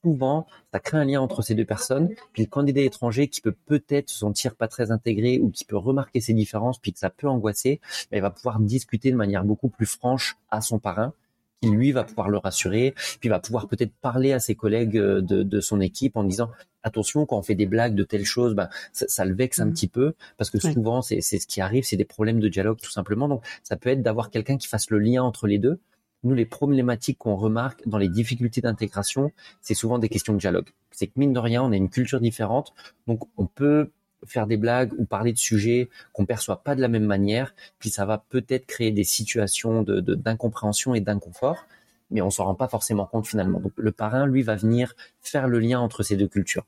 Souvent, 0.03 0.47
ça 0.71 0.79
crée 0.79 0.97
un 0.97 1.03
lien 1.03 1.19
entre 1.19 1.41
ces 1.41 1.55
deux 1.55 1.65
personnes, 1.65 2.09
puis 2.31 2.43
le 2.43 2.49
candidat 2.49 2.81
étranger 2.81 3.27
qui 3.27 3.41
peut 3.41 3.55
peut-être 3.65 4.09
se 4.09 4.19
sentir 4.19 4.55
pas 4.55 4.69
très 4.69 4.91
intégré 4.91 5.39
ou 5.39 5.49
qui 5.49 5.65
peut 5.65 5.75
remarquer 5.75 6.21
ces 6.21 6.33
différences, 6.33 6.79
puis 6.79 6.93
que 6.93 6.99
ça 6.99 7.09
peut 7.09 7.27
angoisser, 7.27 7.81
bah, 8.09 8.17
il 8.17 8.21
va 8.21 8.29
pouvoir 8.29 8.59
discuter 8.59 9.11
de 9.11 9.17
manière 9.17 9.43
beaucoup 9.43 9.69
plus 9.69 9.85
franche 9.85 10.37
à 10.51 10.61
son 10.61 10.79
parrain, 10.79 11.13
qui 11.61 11.69
lui 11.69 11.91
va 11.91 12.03
pouvoir 12.03 12.29
le 12.29 12.37
rassurer, 12.37 12.93
puis 13.19 13.29
va 13.29 13.39
pouvoir 13.39 13.67
peut-être 13.67 13.93
parler 14.01 14.31
à 14.31 14.39
ses 14.39 14.55
collègues 14.55 14.97
euh, 14.97 15.21
de, 15.21 15.43
de, 15.43 15.59
son 15.59 15.81
équipe 15.81 16.15
en 16.15 16.23
disant 16.23 16.49
attention 16.83 17.25
quand 17.25 17.37
on 17.37 17.41
fait 17.41 17.55
des 17.55 17.65
blagues 17.65 17.95
de 17.95 18.03
telle 18.03 18.25
chose, 18.25 18.55
ben 18.55 18.69
ça, 18.93 19.05
ça 19.07 19.25
le 19.25 19.35
vexe 19.35 19.59
un 19.59 19.65
mmh. 19.65 19.73
petit 19.73 19.87
peu 19.87 20.13
parce 20.37 20.49
que 20.49 20.59
souvent 20.59 21.01
c'est 21.01 21.21
ce 21.21 21.45
qui 21.47 21.61
arrive, 21.61 21.83
c'est 21.83 21.97
des 21.97 22.05
problèmes 22.05 22.39
de 22.39 22.47
dialogue 22.47 22.79
tout 22.81 22.91
simplement. 22.91 23.27
Donc 23.27 23.43
ça 23.63 23.75
peut 23.75 23.89
être 23.89 24.01
d'avoir 24.01 24.29
quelqu'un 24.29 24.57
qui 24.57 24.67
fasse 24.67 24.89
le 24.89 24.99
lien 24.99 25.23
entre 25.23 25.47
les 25.47 25.57
deux. 25.57 25.79
Nous, 26.23 26.35
les 26.35 26.45
problématiques 26.45 27.17
qu'on 27.17 27.35
remarque 27.35 27.87
dans 27.87 27.97
les 27.97 28.09
difficultés 28.09 28.59
d'intégration, 28.59 29.31
c'est 29.61 29.73
souvent 29.73 29.99
des 29.99 30.09
questions 30.09 30.33
de 30.33 30.39
dialogue. 30.39 30.67
C'est 30.91 31.07
que 31.07 31.13
mine 31.15 31.31
de 31.31 31.39
rien, 31.39 31.63
on 31.63 31.71
a 31.71 31.77
une 31.77 31.89
culture 31.89 32.19
différente, 32.19 32.73
donc 33.07 33.21
on 33.37 33.45
peut 33.45 33.91
faire 34.25 34.47
des 34.47 34.57
blagues 34.57 34.93
ou 34.97 35.05
parler 35.05 35.33
de 35.33 35.37
sujets 35.37 35.89
qu'on 36.13 36.25
perçoit 36.25 36.63
pas 36.63 36.75
de 36.75 36.81
la 36.81 36.87
même 36.87 37.05
manière, 37.05 37.53
puis 37.79 37.89
ça 37.89 38.05
va 38.05 38.23
peut-être 38.29 38.65
créer 38.65 38.91
des 38.91 39.03
situations 39.03 39.81
de 39.81 39.99
d'incompréhension 39.99 40.93
et 40.95 41.01
d'inconfort, 41.01 41.65
mais 42.11 42.21
on 42.21 42.29
s'en 42.29 42.45
rend 42.45 42.55
pas 42.55 42.67
forcément 42.67 43.05
compte 43.05 43.27
finalement. 43.27 43.59
Donc 43.59 43.73
le 43.75 43.91
parrain, 43.91 44.25
lui, 44.25 44.41
va 44.43 44.55
venir 44.55 44.95
faire 45.21 45.47
le 45.47 45.59
lien 45.59 45.79
entre 45.79 46.03
ces 46.03 46.15
deux 46.15 46.27
cultures. 46.27 46.65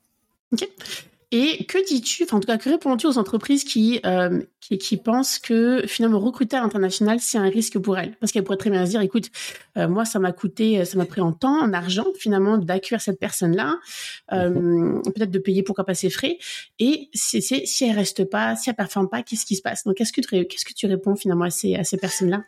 Et 1.34 1.64
que 1.64 1.82
dis-tu, 1.86 2.24
enfin 2.24 2.36
en 2.36 2.40
tout 2.40 2.46
cas, 2.46 2.58
que 2.58 2.68
réponds-tu 2.68 3.06
aux 3.06 3.16
entreprises 3.16 3.64
qui, 3.64 4.00
euh, 4.04 4.42
qui, 4.60 4.76
qui 4.76 4.98
pensent 4.98 5.38
que 5.38 5.82
finalement 5.86 6.20
recruter 6.20 6.56
à 6.56 6.60
l'international 6.60 7.20
c'est 7.20 7.38
un 7.38 7.48
risque 7.48 7.78
pour 7.78 7.96
elles, 7.96 8.14
parce 8.20 8.32
qu'elles 8.32 8.44
pourraient 8.44 8.58
très 8.58 8.68
bien 8.68 8.84
se 8.84 8.90
dire, 8.90 9.00
écoute, 9.00 9.30
euh, 9.78 9.88
moi 9.88 10.04
ça 10.04 10.18
m'a 10.18 10.32
coûté, 10.32 10.84
ça 10.84 10.98
m'a 10.98 11.06
pris 11.06 11.22
en 11.22 11.32
temps, 11.32 11.58
en 11.58 11.72
argent 11.72 12.04
finalement 12.18 12.58
d'accueillir 12.58 13.00
cette 13.00 13.18
personne-là, 13.18 13.78
euh, 14.32 14.50
mhm. 14.50 15.02
peut-être 15.04 15.30
de 15.30 15.38
payer 15.38 15.62
pourquoi 15.62 15.84
pas 15.84 15.94
ses 15.94 16.10
frais, 16.10 16.36
et 16.78 17.08
si, 17.14 17.42
elle 17.80 17.96
reste 17.96 18.24
pas, 18.24 18.54
si 18.54 18.68
elle 18.68 18.76
performe 18.76 19.08
pas, 19.08 19.22
qu'est-ce 19.22 19.46
qui 19.46 19.56
se 19.56 19.62
passe? 19.62 19.84
Donc 19.84 19.94
qu'est-ce 19.96 20.12
que 20.12 20.20
tu 20.20 20.44
qu'est-ce 20.44 20.66
que 20.66 20.74
tu 20.74 20.86
réponds 20.86 21.16
finalement 21.16 21.46
à 21.46 21.50
ces 21.50 21.76
à 21.76 21.84
ces 21.84 21.96
personnes-là? 21.96 22.44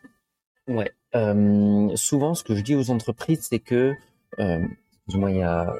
Ouais, 0.68 0.92
euh, 1.16 1.96
souvent 1.96 2.34
ce 2.34 2.44
que 2.44 2.54
je 2.54 2.60
dis 2.60 2.74
aux 2.74 2.90
entreprises 2.90 3.46
c'est 3.48 3.60
que, 3.60 3.94
euh, 4.40 4.60
du 5.08 5.16
moins 5.16 5.30
il 5.30 5.38
y 5.38 5.42
a 5.42 5.74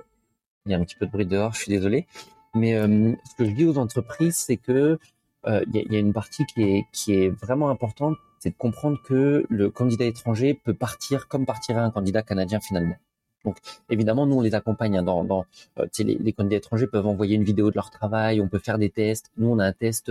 il 0.65 0.73
y 0.73 0.75
a 0.75 0.79
un 0.79 0.85
petit 0.85 0.97
peu 0.97 1.05
de 1.05 1.11
bruit 1.11 1.27
dehors, 1.27 1.53
je 1.53 1.59
suis 1.59 1.71
désolé. 1.71 2.07
Mais 2.55 2.75
euh, 2.75 3.13
ce 3.29 3.35
que 3.37 3.45
je 3.45 3.55
dis 3.55 3.65
aux 3.65 3.79
entreprises, 3.79 4.37
c'est 4.37 4.57
que 4.57 4.99
euh, 5.47 5.65
il 5.73 5.77
y, 5.77 5.93
y, 5.93 5.97
a 5.97 5.99
une 5.99 6.13
partie 6.13 6.45
qui 6.47 6.63
est, 6.63 6.87
qui 6.93 7.15
est 7.15 7.29
vraiment 7.29 7.69
importante, 7.69 8.17
c'est 8.39 8.51
de 8.51 8.57
comprendre 8.57 8.99
que 9.03 9.45
le 9.49 9.71
candidat 9.71 10.05
étranger 10.05 10.55
peut 10.55 10.75
partir 10.75 11.29
comme 11.29 11.47
partirait 11.47 11.81
un 11.81 11.91
candidat 11.91 12.23
canadien 12.23 12.61
finalement. 12.61 12.97
Donc 13.45 13.59
évidemment, 13.91 14.27
nous 14.27 14.37
on 14.37 14.41
les 14.41 14.55
accompagne 14.55 14.99
hein, 14.99 15.03
dans, 15.03 15.25
dans 15.25 15.45
euh, 15.79 15.87
les, 15.99 16.17
les, 16.17 16.33
candidats 16.33 16.57
étrangers 16.57 16.87
peuvent 16.87 17.07
envoyer 17.07 17.37
une 17.37 17.45
vidéo 17.45 17.71
de 17.71 17.77
leur 17.77 17.91
travail, 17.91 18.41
on 18.41 18.49
peut 18.49 18.59
faire 18.59 18.79
des 18.79 18.91
tests. 18.91 19.31
Nous 19.37 19.49
on 19.49 19.59
a 19.59 19.67
un 19.67 19.73
test 19.73 20.11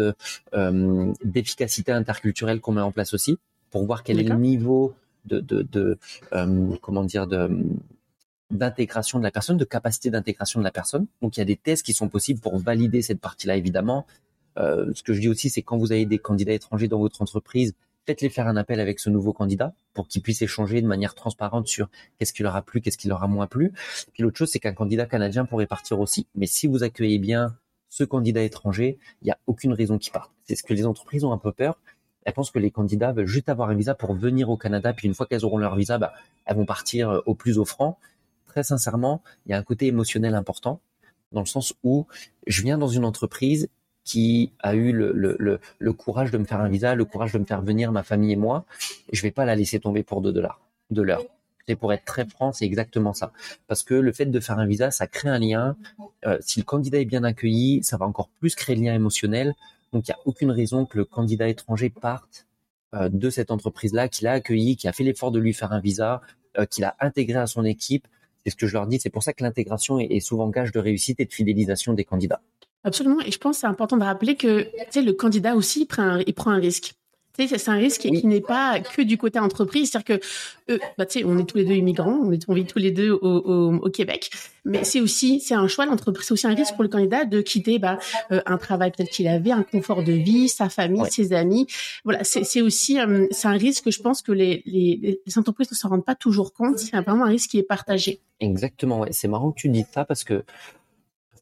euh, 0.54 1.14
d'efficacité 1.24 1.92
interculturelle 1.92 2.62
qu'on 2.62 2.74
met 2.74 2.82
en 2.82 2.92
place 2.92 3.14
aussi 3.14 3.38
pour 3.72 3.86
voir 3.86 4.04
quel 4.04 4.20
est 4.20 4.24
le 4.24 4.36
niveau 4.36 4.94
de, 5.26 5.40
de, 5.40 5.64
de 5.64 5.98
euh, 6.34 6.76
comment 6.82 7.04
dire 7.04 7.28
de 7.28 7.50
d'intégration 8.58 9.20
de 9.20 9.24
la 9.24 9.32
personne, 9.32 9.58
de 9.58 9.66
capacité 9.66 10.10
d'intégration 10.10 10.60
de 10.60 10.64
la 10.64 10.72
personne. 10.72 11.08
Donc 11.22 11.38
il 11.38 11.40
y 11.40 11.44
a 11.44 11.46
des 11.46 11.56
tests 11.56 11.86
qui 11.86 11.94
sont 11.94 12.10
possibles 12.10 12.40
pour 12.40 12.58
valider 12.58 13.02
cette 13.02 13.20
partie-là, 13.20 13.56
évidemment. 13.56 14.06
Euh, 14.58 14.92
ce 14.94 15.04
que 15.04 15.14
je 15.14 15.20
dis 15.20 15.30
aussi, 15.30 15.50
c'est 15.50 15.62
quand 15.62 15.78
vous 15.78 15.92
avez 15.92 16.06
des 16.06 16.20
candidats 16.20 16.54
étrangers 16.54 16.88
dans 16.88 17.00
votre 17.00 17.22
entreprise, 17.22 17.74
faites-les 18.06 18.30
faire 18.30 18.48
un 18.48 18.56
appel 18.56 18.80
avec 18.80 19.00
ce 19.00 19.10
nouveau 19.10 19.34
candidat 19.34 19.74
pour 19.94 20.08
qu'ils 20.08 20.22
puissent 20.22 20.42
échanger 20.42 20.82
de 20.82 20.88
manière 20.88 21.16
transparente 21.16 21.68
sur 21.68 21.90
qu'est-ce 22.18 22.34
qui 22.34 22.44
leur 22.44 22.56
a 22.56 22.62
plu, 22.62 22.82
qu'est-ce 22.82 22.98
qui 22.98 23.08
leur 23.08 23.24
a 23.24 23.28
moins 23.28 23.48
plu. 23.48 23.72
Puis 24.14 24.24
l'autre 24.24 24.38
chose, 24.38 24.50
c'est 24.50 24.60
qu'un 24.60 24.74
candidat 24.74 25.06
canadien 25.06 25.46
pourrait 25.46 25.68
partir 25.68 26.00
aussi. 26.00 26.28
Mais 26.36 26.46
si 26.46 26.68
vous 26.68 26.84
accueillez 26.84 27.20
bien 27.20 27.56
ce 27.90 28.04
candidat 28.04 28.42
étranger, 28.42 28.98
il 29.22 29.26
n'y 29.26 29.32
a 29.32 29.38
aucune 29.48 29.74
raison 29.74 29.98
qu'il 29.98 30.12
parte. 30.12 30.32
C'est 30.44 30.56
ce 30.56 30.64
que 30.64 30.74
les 30.74 30.86
entreprises 30.86 31.24
ont 31.24 31.32
un 31.32 31.38
peu 31.38 31.52
peur. 31.52 31.80
Elles 32.26 32.34
pensent 32.34 32.52
que 32.52 32.60
les 32.60 32.72
candidats 32.72 33.12
veulent 33.12 33.28
juste 33.28 33.50
avoir 33.50 33.70
un 33.70 33.76
visa 33.76 33.96
pour 33.96 34.14
venir 34.14 34.50
au 34.50 34.58
Canada, 34.58 34.94
puis 34.94 35.08
une 35.08 35.14
fois 35.14 35.26
qu'elles 35.26 35.46
auront 35.46 35.58
leur 35.58 35.76
visa, 35.76 35.98
bah, 35.98 36.14
elles 36.46 36.56
vont 36.56 36.66
partir 36.66 37.10
euh, 37.10 37.20
au 37.26 37.36
plus 37.36 37.60
offrant. 37.60 38.00
Très 38.54 38.62
sincèrement, 38.62 39.24
il 39.48 39.50
y 39.50 39.54
a 39.56 39.58
un 39.58 39.64
côté 39.64 39.88
émotionnel 39.88 40.36
important, 40.36 40.80
dans 41.32 41.40
le 41.40 41.48
sens 41.48 41.74
où 41.84 42.06
je 42.46 42.62
viens 42.62 42.78
dans 42.78 42.88
une 42.88 43.04
entreprise 43.04 43.68
qui 44.04 44.54
a 44.60 44.76
eu 44.76 44.92
le, 44.92 45.60
courage 45.94 46.30
de 46.30 46.38
me 46.38 46.46
faire 46.46 46.62
un 46.62 46.70
visa, 46.70 46.94
le 46.94 47.04
courage 47.04 47.34
de 47.34 47.40
me 47.40 47.46
faire 47.46 47.64
venir 47.64 47.92
ma 47.92 48.04
famille 48.04 48.34
et 48.34 48.36
moi, 48.36 48.66
je 49.12 49.24
vais 49.24 49.32
pas 49.32 49.44
la 49.44 49.56
laisser 49.56 49.80
tomber 49.80 50.04
pour 50.04 50.22
2 50.22 50.32
dollars 50.32 50.62
de 50.92 51.02
l'heure. 51.02 51.24
Et 51.68 51.76
pour 51.76 51.92
être 51.94 52.06
très 52.06 52.28
franc, 52.28 52.54
c'est 52.54 52.66
exactement 52.66 53.16
ça. 53.16 53.32
Parce 53.66 53.82
que 53.82 53.96
le 53.96 54.12
fait 54.12 54.28
de 54.28 54.40
faire 54.40 54.60
un 54.60 54.68
visa, 54.68 54.92
ça 54.92 55.08
crée 55.08 55.30
un 55.30 55.40
lien. 55.40 55.76
Euh, 56.28 56.38
si 56.40 56.60
le 56.60 56.66
candidat 56.66 57.00
est 57.00 57.06
bien 57.06 57.24
accueilli, 57.24 57.82
ça 57.84 57.98
va 57.98 58.06
encore 58.06 58.30
plus 58.40 58.54
créer 58.54 58.76
le 58.76 58.84
lien 58.84 58.94
émotionnel. 58.94 59.56
Donc 59.94 60.08
il 60.08 60.12
n'y 60.12 60.16
a 60.16 60.20
aucune 60.26 60.52
raison 60.52 60.86
que 60.86 61.00
le 61.00 61.06
candidat 61.06 61.48
étranger 61.48 61.90
parte 61.90 62.46
euh, 62.94 63.10
de 63.10 63.32
cette 63.32 63.50
entreprise-là, 63.50 64.10
qu'il 64.10 64.28
a 64.28 64.34
accueilli, 64.34 64.76
qui 64.76 64.88
a 64.88 64.94
fait 64.94 65.04
l'effort 65.04 65.32
de 65.32 65.40
lui 65.40 65.54
faire 65.54 65.72
un 65.72 65.80
visa, 65.80 66.22
euh, 66.60 66.68
qu'il 66.68 66.84
a 66.84 66.96
intégré 67.00 67.40
à 67.40 67.48
son 67.48 67.66
équipe. 67.66 68.08
C'est 68.44 68.52
ce 68.52 68.56
que 68.56 68.68
je 68.68 68.74
leur 68.74 68.88
dis. 68.88 69.00
C'est 69.00 69.10
pour 69.10 69.24
ça 69.24 69.34
que 69.34 69.44
l'intégration 69.44 70.00
est, 70.00 70.20
souvent 70.20 70.50
gage 70.50 70.72
de 70.72 70.80
réussite 70.80 71.20
et 71.20 71.26
de 71.26 71.34
fidélisation 71.34 71.94
des 71.94 72.04
candidats. 72.04 72.42
Absolument. 72.84 73.22
Et 73.22 73.32
je 73.32 73.38
pense 73.38 73.58
que 73.58 73.62
c'est 73.62 73.68
important 73.68 73.98
de 73.98 74.04
rappeler 74.04 74.36
que 74.36 74.68
le 74.96 75.12
candidat 75.12 75.56
aussi 75.56 75.82
il 75.82 76.34
prend 76.34 76.52
un 76.52 76.60
risque. 76.60 76.96
C'est 77.36 77.70
un 77.70 77.78
risque 77.78 78.02
qui 78.02 78.28
n'est 78.28 78.42
pas 78.42 78.80
que 78.80 79.02
du 79.02 79.18
côté 79.18 79.40
entreprise. 79.40 79.90
C'est-à-dire 79.90 80.20
que, 80.68 80.80
bah, 80.98 81.06
on 81.26 81.40
est 81.40 81.46
tous 81.46 81.58
les 81.58 81.66
deux 81.66 81.74
immigrants, 81.74 82.20
on, 82.24 82.32
est, 82.32 82.48
on 82.48 82.54
vit 82.54 82.66
tous 82.66 82.78
les 82.78 82.92
deux 82.92 83.12
au, 83.12 83.74
au, 83.74 83.90
Québec, 83.90 84.30
mais 84.66 84.84
c'est 84.84 85.02
aussi, 85.02 85.40
c'est 85.40 85.56
un 85.56 85.68
choix 85.68 85.86
l'entreprise, 85.86 86.28
c'est 86.28 86.34
aussi 86.34 86.48
un 86.48 86.54
risque 86.54 86.76
pour 86.76 86.84
le 86.84 86.90
candidat 86.90 87.26
de 87.26 87.42
quitter 87.42 87.80
bah, 87.80 87.98
euh, 88.32 88.42
un 88.46 88.58
travail 88.58 88.92
peut-être 88.92 89.10
qu'il 89.10 89.28
avait, 89.28 89.52
un 89.52 89.64
confort 89.64 90.04
de 90.04 90.14
vie, 90.14 90.48
sa 90.48 90.70
famille, 90.70 91.04
ses 91.10 91.34
amis. 91.34 91.66
Voilà, 92.04 92.24
c'est 92.24 92.62
aussi, 92.62 93.00
euh, 93.00 93.28
c'est 93.32 93.48
un 93.48 93.58
risque 93.58 93.86
que 93.86 93.92
je 93.92 94.02
pense 94.02 94.22
que 94.22 94.32
les, 94.32 94.62
les, 94.66 95.20
les 95.26 95.38
entreprises 95.38 95.72
ne 95.72 95.76
s'en 95.76 95.90
rendent 95.90 96.06
pas 96.06 96.16
toujours 96.16 96.54
compte. 96.54 96.78
C'est 96.78 96.96
vraiment 97.02 97.26
un 97.26 97.30
risque 97.30 97.50
qui 97.50 97.60
est 97.60 97.64
partagé. 97.64 98.20
Exactement. 98.40 99.00
Ouais. 99.02 99.12
C'est 99.12 99.28
marrant 99.28 99.52
que 99.52 99.60
tu 99.60 99.70
dises 99.70 99.88
ça 99.92 100.06
parce 100.06 100.24
que 100.24 100.44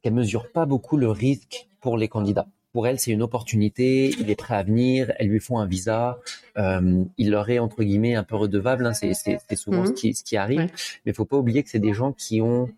qu'elle 0.02 0.14
mesure 0.14 0.50
pas 0.50 0.66
beaucoup 0.66 0.96
le 0.96 1.10
risque 1.10 1.68
pour 1.80 1.96
les 1.96 2.08
candidats. 2.08 2.48
Pour 2.72 2.86
elle, 2.86 2.98
c'est 2.98 3.10
une 3.10 3.22
opportunité. 3.22 4.14
Il 4.18 4.30
est 4.30 4.36
prêt 4.36 4.54
à 4.54 4.62
venir. 4.62 5.12
Elles 5.18 5.28
lui 5.28 5.40
font 5.40 5.58
un 5.58 5.66
visa. 5.66 6.18
Euh, 6.56 7.04
il 7.18 7.30
leur 7.30 7.50
est 7.50 7.58
entre 7.58 7.82
guillemets 7.82 8.14
un 8.14 8.22
peu 8.22 8.36
redevable. 8.36 8.86
Hein, 8.86 8.94
c'est, 8.94 9.14
souvent 9.54 9.84
ce, 9.84 9.90
mhm. 9.90 9.94
qui, 9.94 10.14
ce 10.14 10.24
qui 10.24 10.36
arrive. 10.36 10.60
Mais 10.60 11.12
il 11.12 11.14
faut 11.14 11.26
pas 11.26 11.36
oublier 11.36 11.62
que 11.62 11.70
c'est 11.70 11.78
des 11.78 11.92
gens 11.92 12.12
qui 12.12 12.40
ont 12.40 12.70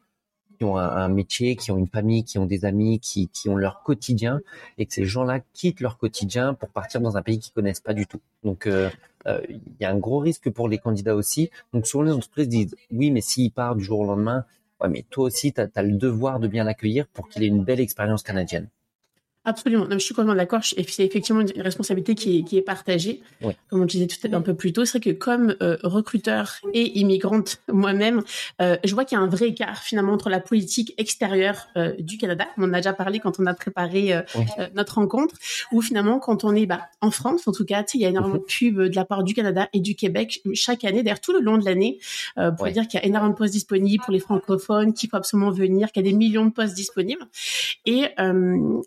qui 0.58 0.64
ont 0.64 0.76
un, 0.76 1.08
métier, 1.08 1.56
qui 1.56 1.70
ont 1.70 1.78
une 1.78 1.88
famille, 1.88 2.24
qui 2.24 2.38
ont 2.38 2.46
des 2.46 2.64
amis, 2.64 3.00
qui, 3.00 3.28
qui 3.28 3.48
ont 3.48 3.56
leur 3.56 3.82
quotidien, 3.82 4.40
et 4.78 4.86
que 4.86 4.94
ces 4.94 5.04
gens-là 5.04 5.40
quittent 5.52 5.80
leur 5.80 5.98
quotidien 5.98 6.54
pour 6.54 6.68
partir 6.68 7.00
dans 7.00 7.16
un 7.16 7.22
pays 7.22 7.38
qu'ils 7.38 7.52
connaissent 7.52 7.80
pas 7.80 7.94
du 7.94 8.06
tout. 8.06 8.20
Donc 8.42 8.66
euh, 8.66 8.88
euh, 9.26 9.40
il 9.48 9.60
y 9.80 9.84
a 9.84 9.90
un 9.90 9.98
gros 9.98 10.18
risque 10.18 10.50
pour 10.50 10.68
les 10.68 10.78
candidats 10.78 11.16
aussi. 11.16 11.50
Donc 11.72 11.86
souvent 11.86 12.04
les 12.04 12.12
entreprises 12.12 12.48
disent 12.48 12.76
oui, 12.90 13.10
mais 13.10 13.20
s'il 13.20 13.50
part 13.50 13.74
du 13.74 13.84
jour 13.84 14.00
au 14.00 14.04
lendemain, 14.04 14.44
ouais, 14.80 14.88
mais 14.88 15.04
toi 15.10 15.24
aussi, 15.24 15.52
tu 15.52 15.60
as, 15.60 15.82
le 15.82 15.92
devoir 15.92 16.40
de 16.40 16.48
bien 16.48 16.64
l'accueillir 16.64 17.06
pour 17.08 17.28
qu'il 17.28 17.42
ait 17.42 17.48
une 17.48 17.64
belle 17.64 17.80
expérience 17.80 18.22
canadienne. 18.22 18.68
Absolument. 19.46 19.84
Non, 19.84 19.98
je 19.98 19.98
suis 19.98 20.14
complètement 20.14 20.34
d'accord. 20.34 20.60
C'est 20.64 21.04
effectivement 21.04 21.42
une 21.42 21.60
responsabilité 21.60 22.14
qui 22.14 22.38
est, 22.38 22.42
qui 22.44 22.56
est 22.56 22.62
partagée. 22.62 23.20
Comme 23.68 23.82
on 23.82 23.84
disait 23.84 24.06
tout 24.06 24.16
à 24.24 24.28
l'heure 24.28 24.40
un 24.40 24.42
peu 24.42 24.54
plus 24.54 24.72
tôt, 24.72 24.86
c'est 24.86 24.98
vrai 24.98 25.12
que 25.12 25.18
comme 25.18 25.54
euh, 25.62 25.76
recruteur 25.82 26.56
et 26.72 26.98
immigrante 26.98 27.60
moi-même, 27.68 28.22
euh, 28.62 28.76
je 28.84 28.94
vois 28.94 29.04
qu'il 29.04 29.18
y 29.18 29.20
a 29.20 29.24
un 29.24 29.28
vrai 29.28 29.48
écart 29.48 29.82
finalement 29.82 30.12
entre 30.12 30.30
la 30.30 30.40
politique 30.40 30.94
extérieure 30.96 31.66
euh, 31.76 31.92
du 31.98 32.16
Canada. 32.16 32.46
On 32.56 32.64
en 32.64 32.72
a 32.72 32.76
déjà 32.76 32.94
parlé 32.94 33.18
quand 33.18 33.38
on 33.38 33.44
a 33.46 33.54
préparé 33.54 34.22
notre 34.74 34.94
rencontre, 34.94 35.36
où 35.72 35.82
finalement 35.82 36.18
quand 36.18 36.44
on 36.44 36.54
est 36.54 36.66
bah, 36.66 36.88
en 37.00 37.10
France, 37.10 37.46
en 37.46 37.52
tout 37.52 37.64
cas, 37.64 37.84
il 37.92 38.00
y 38.00 38.06
a 38.06 38.08
énormément 38.08 38.36
de 38.36 38.40
pubs 38.40 38.88
de 38.88 38.96
la 38.96 39.04
part 39.04 39.24
du 39.24 39.34
Canada 39.34 39.68
et 39.72 39.80
du 39.80 39.94
Québec 39.94 40.40
chaque 40.54 40.84
année, 40.84 41.02
d'ailleurs 41.02 41.20
tout 41.20 41.32
le 41.32 41.40
long 41.40 41.58
de 41.58 41.64
l'année, 41.64 41.98
pour 42.56 42.66
dire 42.68 42.88
qu'il 42.88 42.98
y 43.00 43.02
a 43.02 43.06
énormément 43.06 43.32
de 43.32 43.38
postes 43.38 43.52
disponibles 43.52 44.02
pour 44.02 44.12
les 44.12 44.20
francophones, 44.20 44.94
qu'il 44.94 45.10
faut 45.10 45.16
absolument 45.16 45.50
venir, 45.50 45.92
qu'il 45.92 46.04
y 46.04 46.08
a 46.08 46.10
des 46.10 46.16
millions 46.16 46.46
de 46.46 46.50
postes 46.50 46.74
disponibles. 46.74 47.26
Et, 47.84 48.04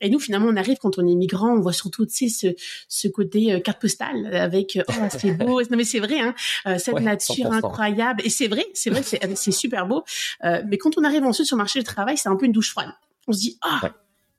et 0.02 0.10
nous 0.10 0.20
finalement 0.20 0.47
on 0.48 0.56
arrive 0.56 0.78
quand 0.78 0.98
on 0.98 1.08
est 1.08 1.16
migrant, 1.16 1.54
on 1.54 1.60
voit 1.60 1.74
surtout 1.74 2.06
tu 2.06 2.30
sais 2.30 2.30
ce, 2.30 2.56
ce 2.88 3.08
côté 3.08 3.54
euh, 3.54 3.60
carte 3.60 3.82
postale 3.82 4.34
avec 4.36 4.76
euh, 4.76 4.84
oh 4.90 4.94
c'est 5.10 5.32
beau, 5.34 5.62
non 5.70 5.78
mais 5.78 5.84
c'est 5.84 6.00
vrai 6.00 6.20
hein, 6.20 6.34
euh, 6.66 6.78
cette 6.78 7.00
nature 7.00 7.52
incroyable 7.52 8.22
et 8.24 8.30
c'est 8.30 8.48
vrai, 8.48 8.66
c'est 8.74 8.90
vrai, 8.90 9.02
c'est 9.04 9.52
super 9.52 9.88
beau. 9.88 10.04
mais 10.44 10.78
quand 10.78 10.98
on 10.98 11.04
arrive 11.04 11.24
ensuite 11.24 11.48
sur 11.48 11.56
le 11.56 11.64
marché 11.64 11.80
du 11.80 11.86
travail, 11.86 12.18
c'est 12.18 12.30
un 12.30 12.36
peu 12.36 12.46
une 12.46 12.52
douche 12.52 12.72
froide. 12.72 12.90
On 13.28 13.34
se 13.34 13.40
dit 13.40 13.58
ah. 13.62 13.82